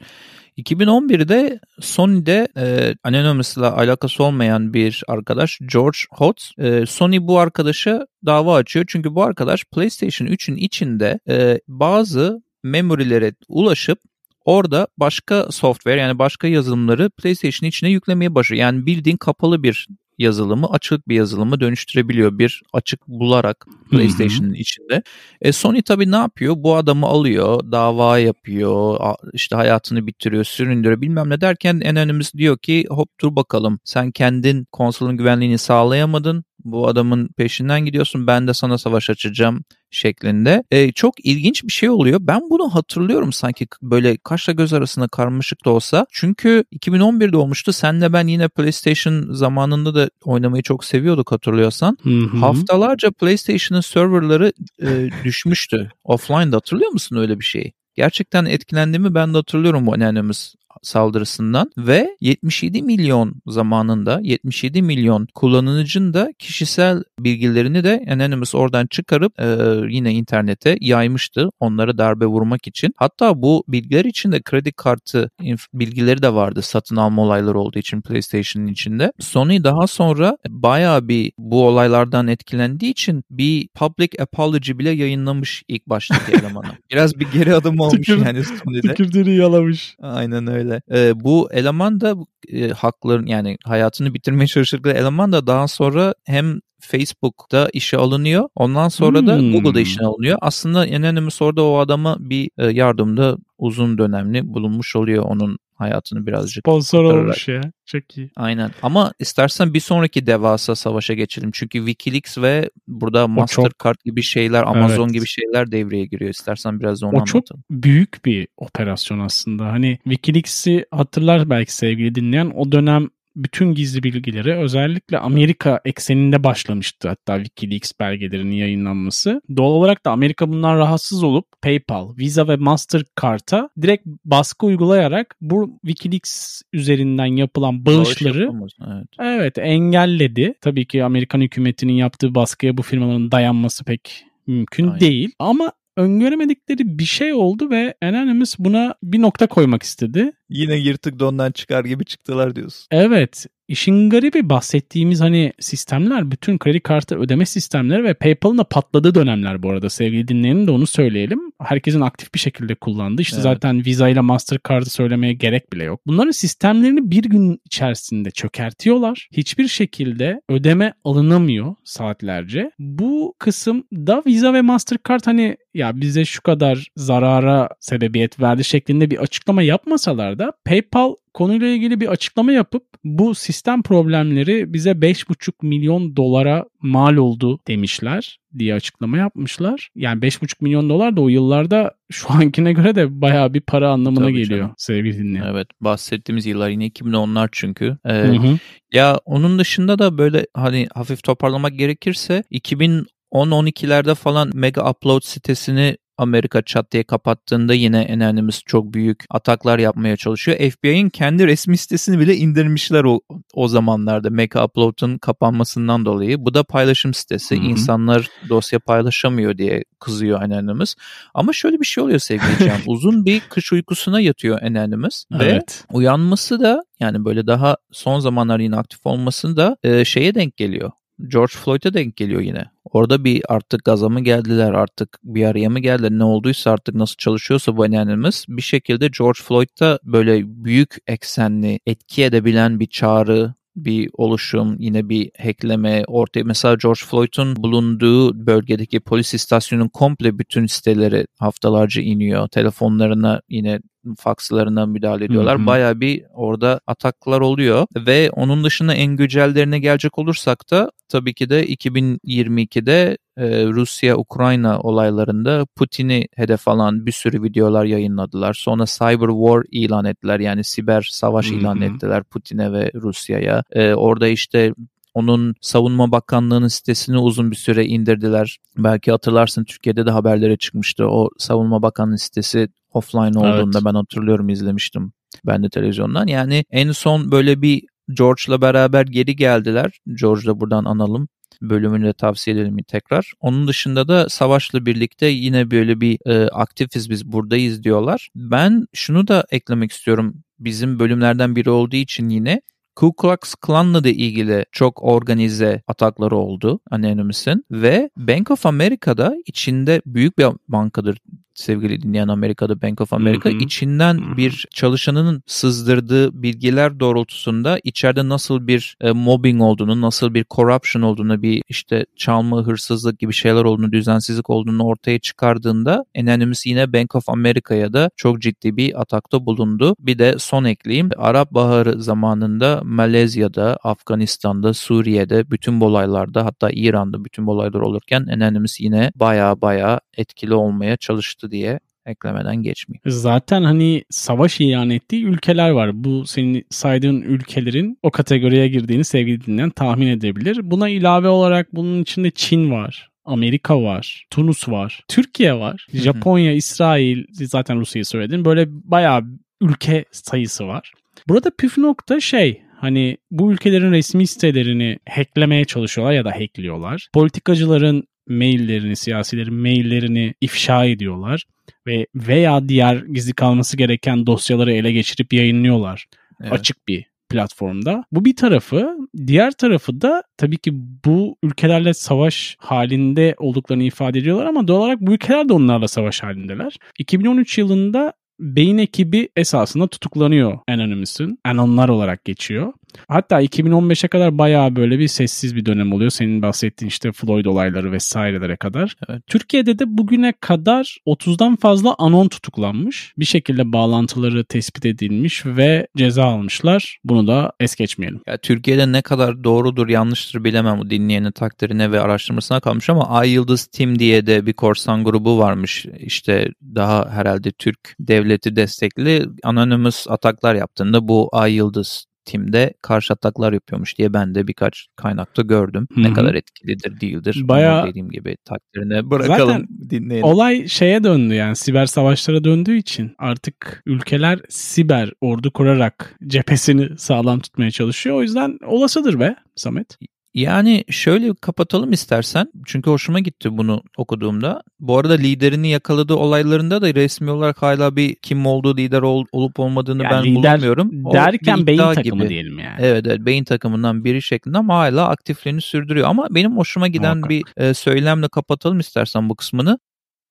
2011'de 0.58 1.60
Sony'de 1.80 2.48
e, 2.58 2.96
Anonymous'la 3.04 3.78
alakası 3.78 4.24
olmayan 4.24 4.74
bir 4.74 5.04
arkadaş 5.08 5.60
George 5.74 5.98
Hotz. 6.12 6.52
E, 6.58 6.86
Sony 6.86 7.18
bu 7.22 7.40
arkadaşa 7.40 8.08
dava 8.26 8.56
açıyor. 8.56 8.86
Çünkü 8.88 9.16
bu 9.16 9.24
arkadaş 9.24 9.66
PlayStation 9.66 10.28
3'ün 10.28 10.56
içinde 10.56 11.20
e, 11.30 11.60
bazı 11.68 12.42
memorilere 12.64 13.34
ulaşıp 13.48 14.00
orada 14.46 14.88
başka 14.98 15.52
software 15.52 16.00
yani 16.00 16.20
başka 16.20 16.48
yazılımları 16.48 17.10
PlayStation 17.10 17.70
içine 17.70 17.90
yüklemeye 17.90 18.36
başlıyor. 18.36 18.62
Yani 18.62 18.86
bildiğin 18.86 19.18
kapalı 19.18 19.64
bir 19.64 19.88
yazılımı 20.20 20.68
açık 20.68 21.08
bir 21.08 21.16
yazılımı 21.16 21.60
dönüştürebiliyor 21.60 22.40
bir 22.40 22.64
açık 22.74 23.08
bularak 23.08 23.66
PlayStation'ın 23.92 24.54
içinde. 24.54 25.04
E 25.42 25.52
Sony 25.52 25.82
tabii 25.82 26.12
ne 26.12 26.16
yapıyor? 26.16 26.56
Bu 26.58 26.76
adamı 26.76 27.06
alıyor, 27.06 27.72
dava 27.72 28.20
yapıyor, 28.20 29.00
işte 29.34 29.56
hayatını 29.56 30.08
bitiriyor, 30.08 30.44
süründürüyor 30.44 31.02
bilmem 31.02 31.30
ne 31.30 31.42
derken 31.42 31.82
en 31.84 31.96
önemlisi 31.96 32.38
diyor 32.38 32.58
ki 32.58 32.86
hop 32.90 33.10
dur 33.22 33.36
bakalım 33.36 33.80
sen 33.84 34.12
kendin 34.12 34.68
konsolun 34.72 35.18
güvenliğini 35.18 35.58
sağlayamadın 35.58 36.44
bu 36.64 36.88
adamın 36.88 37.28
peşinden 37.28 37.86
gidiyorsun 37.86 38.28
ben 38.28 38.48
de 38.48 38.54
sana 38.54 38.78
savaş 38.78 39.10
açacağım 39.10 39.64
şeklinde. 39.92 40.64
E, 40.72 40.92
çok 40.92 41.26
ilginç 41.26 41.64
bir 41.64 41.72
şey 41.72 41.90
oluyor. 41.90 42.20
Ben 42.22 42.42
bunu 42.50 42.76
hatırlıyorum 42.76 43.34
sanki 43.34 43.68
böyle 43.82 44.18
kaşla 44.18 44.54
göz 44.54 44.74
arasında 44.74 45.08
karmaşık 45.08 45.66
da 45.66 45.70
olsa. 45.70 46.06
Çünkü 46.12 46.64
2011'de 46.76 47.38
olmuştu. 47.38 47.74
Senle 47.74 48.14
ben 48.14 48.28
yine 48.28 48.48
PlayStation 48.48 49.34
zamanında 49.34 49.96
da 49.96 50.10
oynamayı 50.24 50.64
çok 50.64 50.86
seviyorduk 50.86 51.32
hatırlıyorsan. 51.32 51.98
Hı 52.04 52.10
hı. 52.10 52.38
Haftalarca 52.38 53.12
PlayStation'ın 53.12 53.82
serverları 53.82 54.54
e, 54.82 55.10
düşmüştü. 55.24 55.92
Offline'da 56.04 56.56
hatırlıyor 56.56 56.92
musun 56.92 57.18
öyle 57.18 57.40
bir 57.40 57.46
şeyi? 57.46 57.74
Gerçekten 57.96 58.46
etkilendiğimi 58.46 59.16
ben 59.16 59.34
de 59.34 59.38
hatırlıyorum 59.38 59.86
bu 59.86 59.94
anneannemiz 59.94 60.56
saldırısından 60.82 61.72
ve 61.78 62.18
77 62.22 62.82
milyon 62.82 63.34
zamanında 63.48 64.20
77 64.24 64.82
milyon 64.82 65.28
kullanıcının 65.36 66.14
da 66.14 66.34
kişisel 66.40 67.04
bilgilerini 67.20 67.84
de 67.84 68.06
Anonymous 68.12 68.56
oradan 68.56 68.88
çıkarıp 68.88 69.40
e, 69.40 69.46
yine 69.90 70.14
internete 70.14 70.78
yaymıştı 70.82 71.50
onlara 71.60 71.98
darbe 71.98 72.26
vurmak 72.26 72.68
için. 72.68 72.94
Hatta 72.98 73.42
bu 73.42 73.64
bilgiler 73.68 74.06
içinde 74.06 74.42
kredi 74.42 74.72
kartı 74.72 75.30
bilgileri 75.74 76.22
de 76.22 76.34
vardı 76.34 76.62
satın 76.62 76.96
alma 76.96 77.22
olayları 77.22 77.60
olduğu 77.60 77.80
için 77.80 78.02
PlayStation'ın 78.02 78.68
içinde. 78.68 79.12
Sony 79.20 79.64
daha 79.64 79.88
sonra 79.88 80.38
bayağı 80.48 81.08
bir 81.08 81.32
bu 81.38 81.68
olaylardan 81.68 82.28
etkilendiği 82.28 82.92
için 82.92 83.24
bir 83.32 83.68
public 83.68 84.10
apology 84.22 84.72
bile 84.78 84.90
yayınlamış 84.90 85.64
ilk 85.68 85.88
baştaki 85.88 86.32
elemanı. 86.40 86.72
Biraz 86.92 87.20
bir 87.20 87.32
geri 87.32 87.56
adım 87.56 87.80
olmuş 87.80 87.96
Tükür, 87.96 88.26
yani 88.26 88.44
Sony'de. 88.44 88.88
Tükürdüğünü 88.88 89.32
yalamış. 89.32 89.96
Aynen 90.02 90.48
öyle 90.48 90.69
öyle. 90.70 90.82
E, 91.10 91.24
bu 91.24 91.50
eleman 91.52 92.02
da 92.02 92.16
e, 92.48 92.70
hakların 92.70 93.26
yani 93.26 93.58
hayatını 93.66 94.14
bitirmeye 94.14 94.48
çalıştıkları 94.48 94.98
eleman 94.98 95.32
da 95.32 95.48
daha 95.48 95.68
sonra 95.68 96.14
hem 96.26 96.60
Facebook'ta 96.80 97.70
işe 97.74 97.98
alınıyor. 97.98 98.50
Ondan 98.56 98.90
sonra 98.90 99.20
hmm. 99.20 99.28
da 99.28 99.38
Google'da 99.38 99.80
işe 99.80 100.06
alınıyor. 100.06 100.38
Aslında 100.42 100.80
Anonymous 100.80 101.42
orada 101.42 101.64
o 101.64 101.78
adama 101.78 102.18
bir 102.20 102.72
yardımda 102.72 103.38
uzun 103.58 103.98
dönemli 103.98 104.54
bulunmuş 104.54 104.96
oluyor 104.96 105.24
onun 105.24 105.58
hayatını 105.80 106.26
birazcık 106.28 106.62
Sponsor 106.62 107.04
kurtararak. 107.04 107.24
olmuş 107.26 107.48
ya. 107.48 107.62
Çok 107.86 108.18
iyi. 108.18 108.32
Aynen. 108.36 108.72
Ama 108.84 109.12
istersen 109.20 109.74
bir 109.74 109.80
sonraki 109.80 110.26
devasa 110.26 110.76
savaşa 110.76 111.14
geçelim. 111.14 111.50
Çünkü 111.54 111.78
Wikileaks 111.78 112.38
ve 112.38 112.70
burada 112.88 113.28
Mastercard 113.28 113.96
çok... 113.96 114.06
gibi 114.06 114.24
şeyler, 114.24 114.64
Amazon 114.64 115.04
evet. 115.04 115.14
gibi 115.14 115.28
şeyler 115.28 115.72
devreye 115.72 116.06
giriyor. 116.06 116.32
İstersen 116.32 116.80
biraz 116.80 117.04
onu 117.04 117.12
o 117.12 117.16
anlatalım. 117.16 117.42
çok 117.42 117.58
büyük 117.72 118.26
bir 118.26 118.48
operasyon 118.58 119.20
aslında. 119.20 119.66
Hani 119.66 119.98
Wikileaks'i 120.04 120.86
hatırlar 120.92 121.50
belki 121.50 121.76
sevgili 121.76 122.16
dinleyen. 122.16 122.52
O 122.56 122.72
dönem 122.72 123.10
bütün 123.36 123.74
gizli 123.74 124.04
bilgileri 124.04 124.56
özellikle 124.56 125.20
Amerika 125.20 125.82
ekseninde 125.86 126.44
başlamıştı 126.44 127.08
hatta 127.08 127.44
Wikileaks 127.44 127.92
belgelerinin 128.00 128.56
yayınlanması. 128.56 129.42
Doğal 129.58 129.72
olarak 129.72 130.06
da 130.06 130.12
Amerika 130.12 130.50
bundan 130.50 130.78
rahatsız 130.78 131.24
olup 131.24 131.46
PayPal, 131.62 132.18
Visa 132.18 132.48
ve 132.48 132.56
Mastercard'a 132.56 133.70
direkt 133.82 134.06
baskı 134.26 134.66
uygulayarak 134.66 135.36
bu 135.42 135.80
Wikileaks 135.86 136.62
üzerinden 136.74 137.26
yapılan 137.26 137.86
bağışları 137.86 138.52
evet. 138.88 139.08
evet 139.20 139.58
engelledi. 139.58 140.54
Tabii 140.62 140.86
ki 140.86 141.04
Amerikan 141.04 141.42
hükümetinin 141.42 141.94
yaptığı 141.94 142.36
baskıya 142.36 142.78
bu 142.78 142.82
firmaların 142.82 143.32
dayanması 143.32 143.84
pek 143.84 144.26
mümkün 144.48 144.88
Aynen. 144.88 145.00
değil. 145.00 145.32
Ama 145.40 145.72
öngöremedikleri 145.98 147.00
bir 147.00 147.06
şey 147.06 147.34
oldu 147.34 147.70
ve 147.70 147.96
Anonymous 148.02 148.56
buna 148.60 148.96
bir 149.04 149.22
nokta 149.22 149.48
koymak 149.48 149.84
istedi. 149.84 150.32
Yine 150.50 150.76
yırtık 150.76 151.20
dondan 151.20 151.52
çıkar 151.52 151.86
gibi 151.86 152.06
çıktılar 152.06 152.56
diyorsun. 152.56 152.88
Evet. 152.92 153.46
İşin 153.70 154.10
garibi 154.10 154.50
bahsettiğimiz 154.50 155.22
hani 155.22 155.54
sistemler 155.60 156.32
bütün 156.32 156.58
kredi 156.58 156.80
kartı 156.80 157.20
ödeme 157.20 157.46
sistemleri 157.46 158.04
ve 158.04 158.14
PayPal'ın 158.14 158.58
da 158.58 158.64
patladığı 158.64 159.16
dönemler 159.16 159.64
bu 159.64 159.70
arada 159.70 159.90
sevgili 159.90 160.28
dinleyenin 160.28 160.68
de 160.68 160.72
onu 160.72 160.88
söyleyelim. 160.88 161.40
Herkesin 161.62 162.02
aktif 162.02 162.34
bir 162.34 162.40
şekilde 162.40 162.76
kullandı. 162.76 163.22
İşte 163.22 163.36
evet. 163.36 163.44
zaten 163.44 163.86
Visa 163.86 164.10
ile 164.10 164.22
Mastercard'ı 164.22 164.90
söylemeye 164.90 165.34
gerek 165.34 165.74
bile 165.74 165.84
yok. 165.84 166.02
Bunların 166.08 166.32
sistemlerini 166.32 167.12
bir 167.12 167.24
gün 167.24 167.62
içerisinde 167.66 168.32
çökertiyorlar. 168.32 169.30
Hiçbir 169.32 169.68
şekilde 169.68 170.42
ödeme 170.50 170.94
alınamıyor 171.04 171.76
saatlerce. 171.84 172.72
Bu 172.80 173.36
kısımda 173.40 174.24
Visa 174.26 174.54
ve 174.54 174.62
Mastercard 174.62 175.22
hani 175.26 175.58
ya 175.74 176.02
bize 176.02 176.26
şu 176.26 176.42
kadar 176.42 176.88
zarara 176.96 177.70
sebebiyet 177.80 178.40
verdi 178.42 178.64
şeklinde 178.64 179.12
bir 179.12 179.18
açıklama 179.18 179.62
yapmasalar 179.62 180.39
da 180.40 180.54
PayPal 180.66 181.16
konuyla 181.34 181.68
ilgili 181.68 182.02
bir 182.02 182.08
açıklama 182.08 182.52
yapıp 182.52 182.84
bu 183.04 183.36
sistem 183.36 183.84
problemleri 183.84 184.74
bize 184.74 184.92
5,5 184.92 185.52
milyon 185.62 186.16
dolara 186.16 186.66
mal 186.82 187.16
oldu 187.16 187.60
demişler 187.68 188.40
diye 188.58 188.74
açıklama 188.74 189.18
yapmışlar. 189.18 189.90
Yani 189.96 190.22
5,5 190.22 190.54
milyon 190.62 190.90
dolar 190.90 191.18
da 191.18 191.22
o 191.22 191.30
yıllarda 191.30 191.92
şu 192.12 192.34
ankine 192.34 192.74
göre 192.74 192.96
de 192.96 193.22
baya 193.22 193.54
bir 193.54 193.62
para 193.62 193.92
anlamına 193.92 194.24
Tabii 194.24 194.34
geliyor 194.34 194.60
canım. 194.60 194.74
sevgili 194.78 195.18
dinleyen. 195.18 195.46
Evet 195.46 195.68
bahsettiğimiz 195.82 196.46
yıllar 196.46 196.70
yine 196.70 196.88
2010'lar 196.88 197.50
çünkü. 197.52 197.98
Ee, 198.06 198.14
hı 198.14 198.32
hı. 198.32 198.58
Ya 198.94 199.20
onun 199.26 199.60
dışında 199.60 200.00
da 200.00 200.18
böyle 200.18 200.46
hani 200.54 200.88
hafif 200.94 201.24
toparlamak 201.24 201.78
gerekirse 201.78 202.44
2000 202.50 203.06
10-12'lerde 203.32 204.16
falan 204.16 204.52
Mega 204.54 204.90
Upload 204.90 205.22
sitesini 205.24 205.98
Amerika 206.20 206.62
çat 206.62 206.92
diye 206.92 207.04
kapattığında 207.04 207.74
yine 207.74 208.02
enelimiz 208.02 208.62
çok 208.66 208.94
büyük 208.94 209.24
ataklar 209.30 209.80
yapmaya 209.80 210.18
çalışıyor. 210.18 210.58
FBI'nin 210.58 211.10
kendi 211.10 211.48
resmi 211.48 211.78
sitesini 211.78 212.20
bile 212.20 212.36
indirmişler 212.36 213.04
o, 213.04 213.20
o 213.54 213.68
zamanlarda 213.68 214.30
Mega 214.30 214.66
Upload'un 214.66 215.18
kapanmasından 215.18 216.06
dolayı. 216.06 216.46
Bu 216.46 216.54
da 216.54 216.64
paylaşım 216.64 217.14
sitesi. 217.14 217.58
Hı-hı. 217.58 217.66
İnsanlar 217.66 218.28
dosya 218.50 218.80
paylaşamıyor 218.80 219.58
diye 219.58 219.84
kızıyor 220.00 220.42
enelimiz. 220.42 220.96
Ama 221.34 221.54
şöyle 221.54 221.80
bir 221.80 221.86
şey 221.86 222.04
oluyor 222.04 222.20
sevgili 222.20 222.60
Can. 222.66 222.80
Uzun 222.86 223.26
bir 223.26 223.40
kış 223.40 223.74
uykusuna 223.74 224.22
yatıyor 224.22 224.62
enelimiz 224.62 225.26
evet. 225.36 225.86
ve 225.90 225.98
uyanması 225.98 226.60
da 226.60 226.84
yani 227.00 227.26
böyle 227.26 227.48
daha 227.48 227.78
son 227.92 228.20
zamanlar 228.20 228.60
yine 228.60 228.76
aktif 228.76 229.06
olması 229.06 229.58
da 229.58 229.78
e, 229.84 230.06
şeye 230.06 230.36
denk 230.36 230.58
geliyor. 230.58 230.92
George 231.28 231.54
Floyd'a 231.54 231.94
denk 231.94 232.16
geliyor 232.16 232.42
yine. 232.42 232.66
Orada 232.84 233.24
bir 233.24 233.44
artık 233.50 233.86
gaza 233.86 234.10
mı 234.10 234.20
geldiler 234.20 234.74
artık 234.74 235.20
bir 235.24 235.46
araya 235.46 235.70
mı 235.70 235.80
geldiler 235.80 236.12
ne 236.12 236.24
olduysa 236.24 236.72
artık 236.72 236.96
nasıl 236.96 237.16
çalışıyorsa 237.16 237.78
bu 237.78 237.86
önerimiz 237.86 238.46
bir 238.50 238.62
şekilde 238.62 239.08
George 239.20 239.40
Floyd'da 239.44 240.00
böyle 240.04 240.44
büyük 240.46 240.96
eksenli 241.08 241.80
etki 241.86 242.24
edebilen 242.24 242.80
bir 242.80 242.88
çağrı 242.88 243.54
bir 243.76 244.10
oluşum, 244.14 244.76
yine 244.80 245.10
bir 245.10 245.32
hackleme 245.44 246.04
ortaya. 246.08 246.44
Mesela 246.44 246.76
George 246.76 247.00
Floyd'un 247.06 247.56
bulunduğu 247.56 248.46
bölgedeki 248.48 249.00
polis 249.00 249.34
istasyonunun 249.34 249.90
komple 249.90 250.40
bütün 250.40 250.66
siteleri 250.66 251.26
haftalarca 251.40 252.02
iniyor. 252.02 252.48
Telefonlarına 252.48 253.42
yine 253.50 253.80
fakslarına 254.18 254.86
müdahale 254.86 255.26
ediyorlar. 255.26 255.66
Baya 255.66 256.00
bir 256.00 256.24
orada 256.34 256.80
ataklar 256.88 257.42
oluyor 257.42 257.88
ve 257.96 258.32
onun 258.32 258.64
dışında 258.64 258.94
en 258.94 259.16
gücellerine 259.16 259.80
gelecek 259.80 260.20
olursak 260.20 260.72
da 260.72 260.92
tabii 261.10 261.34
ki 261.34 261.50
de 261.50 261.66
2022'de 261.66 263.18
e, 263.38 263.66
Rusya-Ukrayna 263.66 264.80
olaylarında 264.80 265.66
Putin'i 265.76 266.28
hedef 266.36 266.68
alan 266.68 267.06
bir 267.06 267.12
sürü 267.12 267.44
videolar 267.44 267.86
yayınladılar. 267.86 268.54
Sonra 268.54 268.86
cyber 268.86 269.28
war 269.28 269.64
ilan 269.72 270.06
ettiler 270.06 270.40
yani 270.40 270.64
siber 270.64 271.08
savaş 271.12 271.52
ilan 271.52 271.82
ettiler 271.82 272.24
Putin'e 272.24 272.72
ve 272.72 272.92
Rusya'ya. 272.96 273.64
E, 273.72 273.94
orada 273.94 274.28
işte 274.28 274.74
onun 275.14 275.56
savunma 275.62 276.12
bakanlığının 276.12 276.68
sitesini 276.68 277.18
uzun 277.18 277.52
bir 277.52 277.56
süre 277.56 277.86
indirdiler. 277.86 278.58
Belki 278.78 279.12
hatırlarsın 279.12 279.64
Türkiye'de 279.64 280.06
de 280.06 280.12
haberlere 280.12 280.58
çıkmıştı. 280.58 281.08
O 281.08 281.30
savunma 281.38 281.82
bakanlığı 281.82 282.18
sitesi 282.18 282.70
offline 282.94 283.40
olduğunda 283.40 283.78
evet. 283.78 283.86
ben 283.86 283.94
hatırlıyorum 283.94 284.50
izlemiştim 284.50 285.14
ben 285.46 285.64
de 285.64 285.70
televizyondan. 285.70 286.28
Yani 286.28 286.66
en 286.72 286.92
son 286.92 287.32
böyle 287.32 287.62
bir 287.62 287.84
George'la 288.14 288.62
beraber 288.62 289.06
geri 289.06 289.36
geldiler. 289.36 290.00
George'la 290.22 290.60
buradan 290.60 290.86
analım 290.86 291.28
bölümünü 291.62 292.06
de 292.06 292.14
tavsiye 292.14 292.56
edelim 292.56 292.78
tekrar. 292.88 293.34
Onun 293.40 293.68
dışında 293.68 294.08
da 294.08 294.30
Savaş'la 294.30 294.86
birlikte 294.86 295.26
yine 295.26 295.72
böyle 295.72 296.02
bir 296.02 296.18
e, 296.26 296.48
aktifiz 296.50 297.10
biz 297.10 297.32
buradayız 297.32 297.84
diyorlar. 297.84 298.30
Ben 298.36 298.86
şunu 298.94 299.28
da 299.28 299.46
eklemek 299.52 299.92
istiyorum. 299.92 300.44
Bizim 300.60 301.00
bölümlerden 301.00 301.56
biri 301.56 301.70
olduğu 301.70 301.96
için 301.96 302.30
yine 302.30 302.62
Ku 302.96 303.14
Klux 303.14 303.56
Klan'la 303.56 304.04
da 304.04 304.10
ilgili 304.10 304.66
çok 304.72 305.04
organize 305.04 305.82
atakları 305.88 306.36
oldu 306.36 306.80
Anonymous'ın 306.92 307.64
ve 307.72 308.10
Bank 308.18 308.52
of 308.52 308.66
America'da 308.66 309.36
içinde 309.46 310.02
büyük 310.06 310.38
bir 310.38 310.48
bankadır 310.68 311.18
sevgili 311.60 312.02
dinleyen 312.02 312.28
Amerika'da 312.28 312.82
Bank 312.82 313.02
of 313.02 313.14
America 313.14 313.50
hı 313.50 313.54
hı. 313.54 313.58
içinden 313.58 314.18
hı 314.18 314.32
hı. 314.32 314.38
bir 314.38 314.66
çalışanının 314.72 315.44
sızdırdığı 315.46 316.44
bilgiler 316.44 317.00
doğrultusunda 317.00 317.80
içeride 317.84 318.30
nasıl 318.30 318.68
bir 318.68 318.96
e, 319.02 319.12
mobbing 319.12 319.62
olduğunu, 319.62 320.02
nasıl 320.02 320.34
bir 320.34 320.46
corruption 320.50 321.02
olduğunu, 321.02 321.42
bir 321.42 321.64
işte 321.70 322.06
çalma, 322.16 322.68
hırsızlık 322.68 323.20
gibi 323.20 323.34
şeyler 323.34 323.64
olduğunu, 323.64 323.92
düzensizlik 323.92 324.50
olduğunu 324.50 324.84
ortaya 324.84 325.20
çıkardığında 325.20 326.06
Anonymous 326.18 326.66
yine 326.66 326.94
Bank 326.94 327.16
of 327.16 327.30
America'ya 327.30 327.94
da 327.94 328.10
çok 328.16 328.42
ciddi 328.42 328.78
bir 328.78 329.02
atakta 329.02 329.46
bulundu. 329.46 329.96
Bir 330.00 330.20
de 330.20 330.36
son 330.38 330.64
ekleyeyim. 330.64 331.10
Arap 331.18 331.52
Baharı 331.52 332.02
zamanında 332.02 332.82
Malezya'da, 332.84 333.78
Afganistan'da, 333.84 334.74
Suriye'de 334.74 335.52
bütün 335.52 335.82
bu 335.82 335.86
olaylarda 335.86 336.46
hatta 336.46 336.70
İran'da 336.74 337.26
bütün 337.26 337.48
bu 337.48 337.52
olaylar 337.52 337.80
olurken 337.80 338.28
Anonymous 338.34 338.80
yine 338.80 339.12
baya 339.16 339.62
baya 339.62 340.00
etkili 340.18 340.54
olmaya 340.54 340.98
çalıştı 340.98 341.49
diye 341.52 341.80
eklemeden 342.06 342.56
geçmeyeyim. 342.56 343.02
Zaten 343.06 343.64
hani 343.64 344.04
savaş 344.10 344.62
ilan 344.62 344.90
ettiği 344.90 345.26
ülkeler 345.26 345.70
var. 345.70 346.04
Bu 346.04 346.28
senin 346.28 346.66
saydığın 346.70 347.22
ülkelerin 347.22 347.98
o 348.04 348.12
kategoriye 348.12 348.68
girdiğini 348.68 349.04
sevgili 349.04 349.46
dinleyen 349.46 349.70
tahmin 349.70 350.08
edebilir. 350.08 350.60
Buna 350.64 350.90
ilave 350.90 351.28
olarak 351.28 351.76
bunun 351.76 352.02
içinde 352.02 352.32
Çin 352.32 352.72
var. 352.72 353.10
Amerika 353.26 353.84
var, 353.84 354.26
Tunus 354.30 354.70
var, 354.70 355.04
Türkiye 355.08 355.54
var, 355.54 355.88
Japonya, 355.94 356.52
İsrail, 356.52 357.26
zaten 357.32 357.80
Rusya'yı 357.80 358.06
söyledin. 358.06 358.46
Böyle 358.46 358.66
bayağı 358.70 359.24
ülke 359.62 360.06
sayısı 360.12 360.68
var. 360.68 360.94
Burada 361.28 361.52
püf 361.58 361.78
nokta 361.78 362.20
şey 362.20 362.62
hani 362.78 363.18
bu 363.32 363.52
ülkelerin 363.52 363.92
resmi 363.92 364.28
sitelerini 364.28 365.00
hacklemeye 365.10 365.66
çalışıyorlar 365.66 366.14
ya 366.14 366.26
da 366.26 366.32
hackliyorlar. 366.32 367.10
Politikacıların 367.14 368.04
maillerini, 368.30 368.96
siyasilerin 368.96 369.54
maillerini 369.54 370.34
ifşa 370.42 370.86
ediyorlar 370.86 371.44
ve 371.88 372.08
veya 372.16 372.70
diğer 372.70 372.96
gizli 372.96 373.34
kalması 373.34 373.78
gereken 373.78 374.26
dosyaları 374.26 374.74
ele 374.74 374.92
geçirip 374.92 375.34
yayınlıyorlar. 375.34 376.06
Evet. 376.42 376.54
Açık 376.54 376.88
bir 376.88 377.06
platformda. 377.30 378.04
Bu 378.12 378.26
bir 378.26 378.36
tarafı. 378.36 378.98
Diğer 379.28 379.52
tarafı 379.52 380.02
da 380.02 380.24
tabii 380.38 380.58
ki 380.58 380.72
bu 381.06 381.36
ülkelerle 381.44 381.94
savaş 381.94 382.56
halinde 382.60 383.36
olduklarını 383.38 383.84
ifade 383.84 384.20
ediyorlar 384.20 384.46
ama 384.46 384.68
doğal 384.68 384.82
olarak 384.82 385.02
bu 385.02 385.14
ülkeler 385.14 385.50
de 385.50 385.54
onlarla 385.54 385.88
savaş 385.88 386.24
halindeler. 386.24 386.78
2013 387.00 387.58
yılında 387.58 388.14
beyin 388.40 388.78
ekibi 388.78 389.30
esasında 389.36 389.88
tutuklanıyor 389.88 390.60
Anonymous'un. 390.68 391.38
Anonlar 391.44 391.90
olarak 391.90 392.26
geçiyor. 392.26 392.74
Hatta 393.08 393.42
2015'e 393.42 394.08
kadar 394.08 394.38
bayağı 394.38 394.76
böyle 394.76 395.00
bir 395.00 395.08
sessiz 395.08 395.56
bir 395.56 395.66
dönem 395.66 395.94
oluyor. 395.94 396.12
Senin 396.12 396.42
bahsettiğin 396.42 396.90
işte 396.90 397.12
Floyd 397.12 397.46
olayları 397.46 397.92
vesairelere 397.92 398.58
kadar. 398.58 398.96
Evet. 399.10 399.22
Türkiye'de 399.28 399.80
de 399.80 399.98
bugüne 399.98 400.34
kadar 400.40 400.98
30'dan 401.08 401.56
fazla 401.56 401.96
anon 401.98 402.28
tutuklanmış. 402.28 403.14
Bir 403.18 403.26
şekilde 403.26 403.74
bağlantıları 403.74 404.46
tespit 404.46 404.86
edilmiş 404.86 405.46
ve 405.46 405.88
ceza 405.98 406.24
almışlar. 406.26 407.00
Bunu 407.04 407.28
da 407.28 407.52
es 407.60 407.76
geçmeyelim. 407.76 408.22
Ya, 408.28 408.38
Türkiye'de 408.38 408.92
ne 408.92 409.02
kadar 409.02 409.44
doğrudur 409.44 409.88
yanlıştır 409.88 410.44
bilemem 410.44 410.80
bu 410.80 410.90
dinleyenin 410.90 411.32
takdirine 411.32 411.92
ve 411.92 412.02
araştırmasına 412.02 412.60
kalmış 412.60 412.90
ama 412.90 413.10
Ay 413.10 413.30
Yıldız 413.30 413.66
Team 413.66 414.00
diye 414.00 414.28
de 414.28 414.46
bir 414.46 414.54
korsan 414.54 415.04
grubu 415.04 415.38
varmış. 415.38 415.86
İşte 416.00 416.48
daha 416.76 417.10
herhalde 417.10 417.52
Türk 417.52 417.96
devleti 418.00 418.56
destekli 418.56 419.26
Anonymous 419.44 420.08
ataklar 420.10 420.56
yaptığında 420.56 421.08
bu 421.08 421.30
Ay 421.32 421.54
Yıldız 421.54 422.09
timde 422.30 422.74
karşı 422.82 423.14
ataklar 423.14 423.54
yapıyormuş 423.54 423.98
diye 423.98 424.14
ben 424.14 424.36
de 424.36 424.48
birkaç 424.48 424.88
kaynakta 424.96 425.42
gördüm. 425.42 425.88
Hı-hı. 425.94 426.04
Ne 426.04 426.14
kadar 426.14 426.34
etkilidir 426.34 427.02
değildir. 427.02 427.42
Bayağı 427.44 427.88
dediğim 427.88 428.10
gibi 428.10 428.38
takdirine 428.46 429.10
bırakalım 429.10 429.38
Zaten 429.38 429.68
dinleyelim. 429.90 430.24
Olay 430.24 430.68
şeye 430.68 431.04
döndü 431.04 431.34
yani 431.34 431.56
siber 431.56 431.86
savaşlara 431.86 432.44
döndüğü 432.44 432.78
için 432.78 433.12
artık 433.18 433.84
ülkeler 433.86 434.40
siber 434.50 435.12
ordu 435.22 435.54
kurarak 435.54 436.16
cephesini 436.28 436.98
sağlam 436.98 437.40
tutmaya 437.40 437.72
çalışıyor. 437.72 438.16
O 438.16 438.22
yüzden 438.22 438.58
olasıdır 438.66 439.20
be 439.20 439.36
Samet. 439.56 439.98
Yani 440.34 440.84
şöyle 440.90 441.34
kapatalım 441.42 441.92
istersen. 441.92 442.48
Çünkü 442.66 442.90
hoşuma 442.90 443.20
gitti 443.20 443.58
bunu 443.58 443.82
okuduğumda. 443.98 444.64
Bu 444.80 444.98
arada 444.98 445.14
liderini 445.14 445.70
yakaladığı 445.70 446.16
olaylarında 446.16 446.82
da 446.82 446.94
resmi 446.96 447.32
olarak 447.32 447.62
hala 447.62 447.96
bir 447.96 448.16
kim 448.16 448.46
olduğu 448.46 448.78
lider 448.78 449.02
ol, 449.02 449.26
olup 449.32 449.60
olmadığını 449.60 450.04
yani 450.04 450.12
ben 450.12 450.24
lider 450.24 450.56
bulmuyorum. 450.56 450.92
Derken 451.14 451.68
beyin 451.68 451.78
takımı 451.78 452.02
gibi. 452.04 452.30
diyelim 452.30 452.60
yani. 452.60 452.76
Evet, 452.80 453.08
evet 453.08 453.20
beyin 453.20 453.44
takımından 453.44 454.04
biri 454.04 454.22
şeklinde 454.22 454.58
ama 454.58 454.76
hala 454.76 455.08
aktifliğini 455.08 455.62
sürdürüyor. 455.62 456.08
Ama 456.08 456.28
benim 456.32 456.58
hoşuma 456.58 456.88
giden 456.88 457.18
Muhakkak. 457.18 457.30
bir 457.30 457.44
e, 457.58 457.74
söylemle 457.74 458.28
kapatalım 458.28 458.80
istersen 458.80 459.30
bu 459.30 459.36
kısmını 459.36 459.80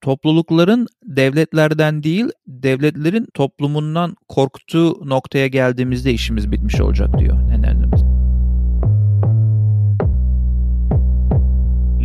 toplulukların 0.01 0.87
devletlerden 1.05 2.03
değil, 2.03 2.27
devletlerin 2.47 3.27
toplumundan 3.35 4.17
korktuğu 4.29 5.09
noktaya 5.09 5.47
geldiğimizde 5.47 6.13
işimiz 6.13 6.53
bitmiş 6.53 6.81
olacak 6.81 7.19
diyor 7.19 7.49
Nener'imiz. 7.49 8.08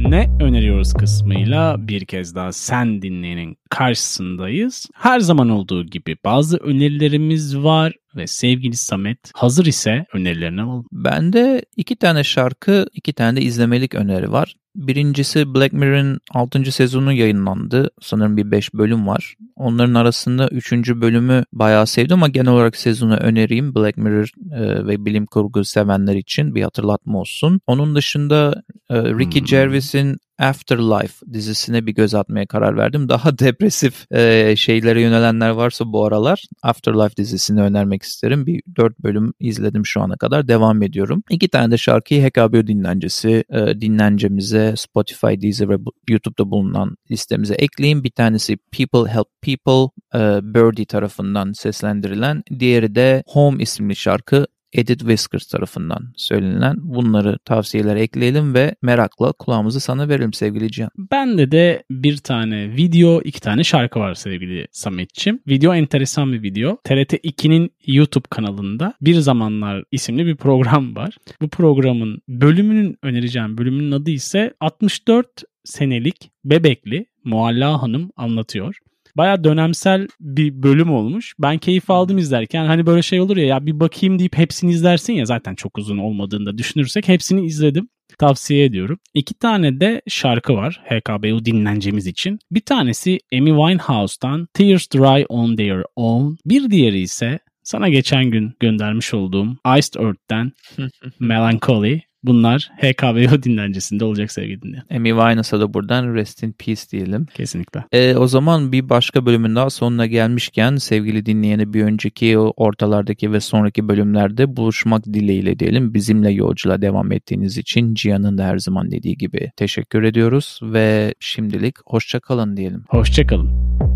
Ne 0.09 0.29
öneriyoruz 0.39 0.93
kısmıyla 0.93 1.87
bir 1.87 2.05
kez 2.05 2.35
daha 2.35 2.51
sen 2.51 3.01
dinleyenin 3.01 3.57
karşısındayız. 3.69 4.89
Her 4.93 5.19
zaman 5.19 5.49
olduğu 5.49 5.85
gibi 5.85 6.17
bazı 6.25 6.57
önerilerimiz 6.57 7.57
var 7.57 7.93
ve 8.15 8.27
sevgili 8.27 8.77
Samet 8.77 9.31
hazır 9.33 9.65
ise 9.65 10.05
önerilerini 10.13 10.61
alalım. 10.61 10.85
Bende 10.91 11.65
iki 11.77 11.95
tane 11.95 12.23
şarkı, 12.23 12.85
iki 12.93 13.13
tane 13.13 13.35
de 13.35 13.41
izlemelik 13.41 13.95
öneri 13.95 14.31
var. 14.31 14.55
Birincisi 14.75 15.53
Black 15.53 15.73
Mirror'ın 15.73 16.19
6. 16.31 16.71
sezonu 16.71 17.13
yayınlandı. 17.13 17.91
Sanırım 18.01 18.37
bir 18.37 18.51
5 18.51 18.73
bölüm 18.73 19.07
var. 19.07 19.35
Onların 19.55 19.93
arasında 19.93 20.47
3. 20.47 20.71
bölümü 20.73 21.43
bayağı 21.53 21.87
sevdim 21.87 22.13
ama 22.13 22.27
genel 22.27 22.53
olarak 22.53 22.75
sezonu 22.75 23.15
önereyim. 23.15 23.75
Black 23.75 23.97
Mirror 23.97 24.29
e, 24.51 24.87
ve 24.87 25.05
bilim 25.05 25.25
kurgu 25.25 25.65
sevenler 25.65 26.15
için 26.15 26.55
bir 26.55 26.63
hatırlatma 26.63 27.19
olsun. 27.19 27.61
Onun 27.67 27.95
dışında 27.95 28.63
Ricky 28.93 29.39
hmm. 29.39 29.45
Gervais'in 29.47 30.17
Afterlife 30.39 31.25
dizisine 31.33 31.85
bir 31.85 31.91
göz 31.91 32.15
atmaya 32.15 32.45
karar 32.45 32.77
verdim. 32.77 33.09
Daha 33.09 33.37
depresif 33.39 34.11
e, 34.11 34.55
şeylere 34.55 35.01
yönelenler 35.01 35.49
varsa 35.49 35.85
bu 35.93 36.05
aralar 36.05 36.43
Afterlife 36.63 37.17
dizisini 37.17 37.61
önermek 37.61 38.03
isterim. 38.03 38.45
Bir 38.45 38.61
dört 38.77 38.99
bölüm 38.99 39.33
izledim 39.39 39.85
şu 39.85 40.01
ana 40.01 40.17
kadar. 40.17 40.47
Devam 40.47 40.83
ediyorum. 40.83 41.23
İki 41.29 41.49
tane 41.49 41.71
de 41.71 41.77
şarkıyı 41.77 42.23
HKBO 42.23 42.67
dinlencesi 42.67 43.43
e, 43.49 43.81
dinlencemize 43.81 44.73
Spotify, 44.77 45.41
Deezer 45.41 45.69
ve 45.69 45.77
YouTube'da 46.09 46.51
bulunan 46.51 46.95
listemize 47.11 47.53
ekleyin. 47.53 48.03
Bir 48.03 48.11
tanesi 48.11 48.57
People 48.57 49.11
Help 49.11 49.27
People 49.41 49.91
e, 50.15 50.53
Birdie 50.53 50.85
tarafından 50.85 51.51
seslendirilen. 51.51 52.43
Diğeri 52.59 52.95
de 52.95 53.23
Home 53.27 53.63
isimli 53.63 53.95
şarkı 53.95 54.47
Edith 54.73 54.99
Whiskers 54.99 55.47
tarafından 55.47 56.13
söylenilen 56.15 56.75
bunları 56.79 57.37
tavsiyeler 57.45 57.95
ekleyelim 57.95 58.53
ve 58.53 58.75
merakla 58.81 59.31
kulağımızı 59.31 59.79
sana 59.79 60.09
verelim 60.09 60.33
sevgili 60.33 60.71
Cihan. 60.71 60.91
Bende 60.97 61.51
de 61.51 61.83
bir 61.91 62.17
tane 62.17 62.75
video, 62.75 63.21
iki 63.21 63.41
tane 63.41 63.63
şarkı 63.63 63.99
var 63.99 64.13
sevgili 64.13 64.67
Sametçim. 64.71 65.39
Video 65.47 65.73
enteresan 65.73 66.33
bir 66.33 66.43
video. 66.43 66.77
TRT 66.83 67.13
2'nin 67.13 67.71
YouTube 67.85 68.25
kanalında 68.29 68.93
Bir 69.01 69.15
Zamanlar 69.15 69.83
isimli 69.91 70.25
bir 70.25 70.35
program 70.35 70.95
var. 70.95 71.17
Bu 71.41 71.49
programın 71.49 72.21
bölümünün 72.27 72.97
önereceğim 73.01 73.57
bölümünün 73.57 73.91
adı 73.91 74.11
ise 74.11 74.53
64 74.59 75.27
senelik 75.63 76.31
bebekli 76.45 77.05
Mualla 77.23 77.81
Hanım 77.81 78.11
anlatıyor. 78.15 78.77
Baya 79.17 79.43
dönemsel 79.43 80.07
bir 80.19 80.63
bölüm 80.63 80.93
olmuş. 80.93 81.33
Ben 81.39 81.57
keyif 81.57 81.89
aldım 81.89 82.17
izlerken. 82.17 82.65
Hani 82.65 82.85
böyle 82.85 83.01
şey 83.01 83.21
olur 83.21 83.37
ya 83.37 83.45
ya 83.45 83.65
bir 83.65 83.79
bakayım 83.79 84.19
deyip 84.19 84.37
hepsini 84.37 84.71
izlersin 84.71 85.13
ya 85.13 85.25
zaten 85.25 85.55
çok 85.55 85.77
uzun 85.77 85.97
olmadığını 85.97 86.45
da 86.45 86.57
düşünürsek 86.57 87.07
hepsini 87.07 87.45
izledim. 87.45 87.89
Tavsiye 88.19 88.65
ediyorum. 88.65 88.99
İki 89.13 89.33
tane 89.33 89.79
de 89.79 90.01
şarkı 90.07 90.53
var 90.53 90.81
HKBU 90.85 91.45
dinlencemiz 91.45 92.07
için. 92.07 92.39
Bir 92.51 92.61
tanesi 92.61 93.19
Amy 93.33 93.49
Winehouse'dan 93.49 94.47
Tears 94.53 94.87
Dry 94.93 95.25
On 95.29 95.55
Their 95.55 95.83
Own. 95.95 96.35
Bir 96.45 96.71
diğeri 96.71 96.99
ise 96.99 97.39
sana 97.63 97.89
geçen 97.89 98.25
gün 98.25 98.53
göndermiş 98.59 99.13
olduğum 99.13 99.47
Iced 99.77 99.93
Earth'ten 99.99 100.51
Melancholy. 101.19 102.01
Bunlar 102.23 102.71
HKBO 102.77 103.43
dinlencesinde 103.43 104.05
olacak 104.05 104.31
sevgili 104.31 104.61
dinleyen. 104.61 104.83
Amy 104.95 105.09
Winehouse'a 105.09 105.59
da 105.59 105.73
buradan 105.73 106.15
rest 106.15 106.43
in 106.43 106.51
peace 106.51 106.81
diyelim. 106.91 107.25
Kesinlikle. 107.25 107.83
E, 107.91 108.15
o 108.15 108.27
zaman 108.27 108.71
bir 108.71 108.89
başka 108.89 109.25
bölümün 109.25 109.55
daha 109.55 109.69
sonuna 109.69 110.05
gelmişken 110.05 110.75
sevgili 110.75 111.25
dinleyeni 111.25 111.73
bir 111.73 111.83
önceki 111.83 112.37
ortalardaki 112.37 113.31
ve 113.31 113.39
sonraki 113.39 113.87
bölümlerde 113.87 114.57
buluşmak 114.57 115.05
dileğiyle 115.05 115.59
diyelim. 115.59 115.93
Bizimle 115.93 116.31
yolculuğa 116.31 116.81
devam 116.81 117.11
ettiğiniz 117.11 117.57
için 117.57 117.93
Cihan'ın 117.93 118.37
da 118.37 118.45
her 118.45 118.57
zaman 118.57 118.91
dediği 118.91 119.17
gibi 119.17 119.51
teşekkür 119.57 120.03
ediyoruz 120.03 120.59
ve 120.63 121.13
şimdilik 121.19 121.75
hoşçakalın 121.85 122.57
diyelim. 122.57 122.83
Hoşçakalın. 122.89 123.92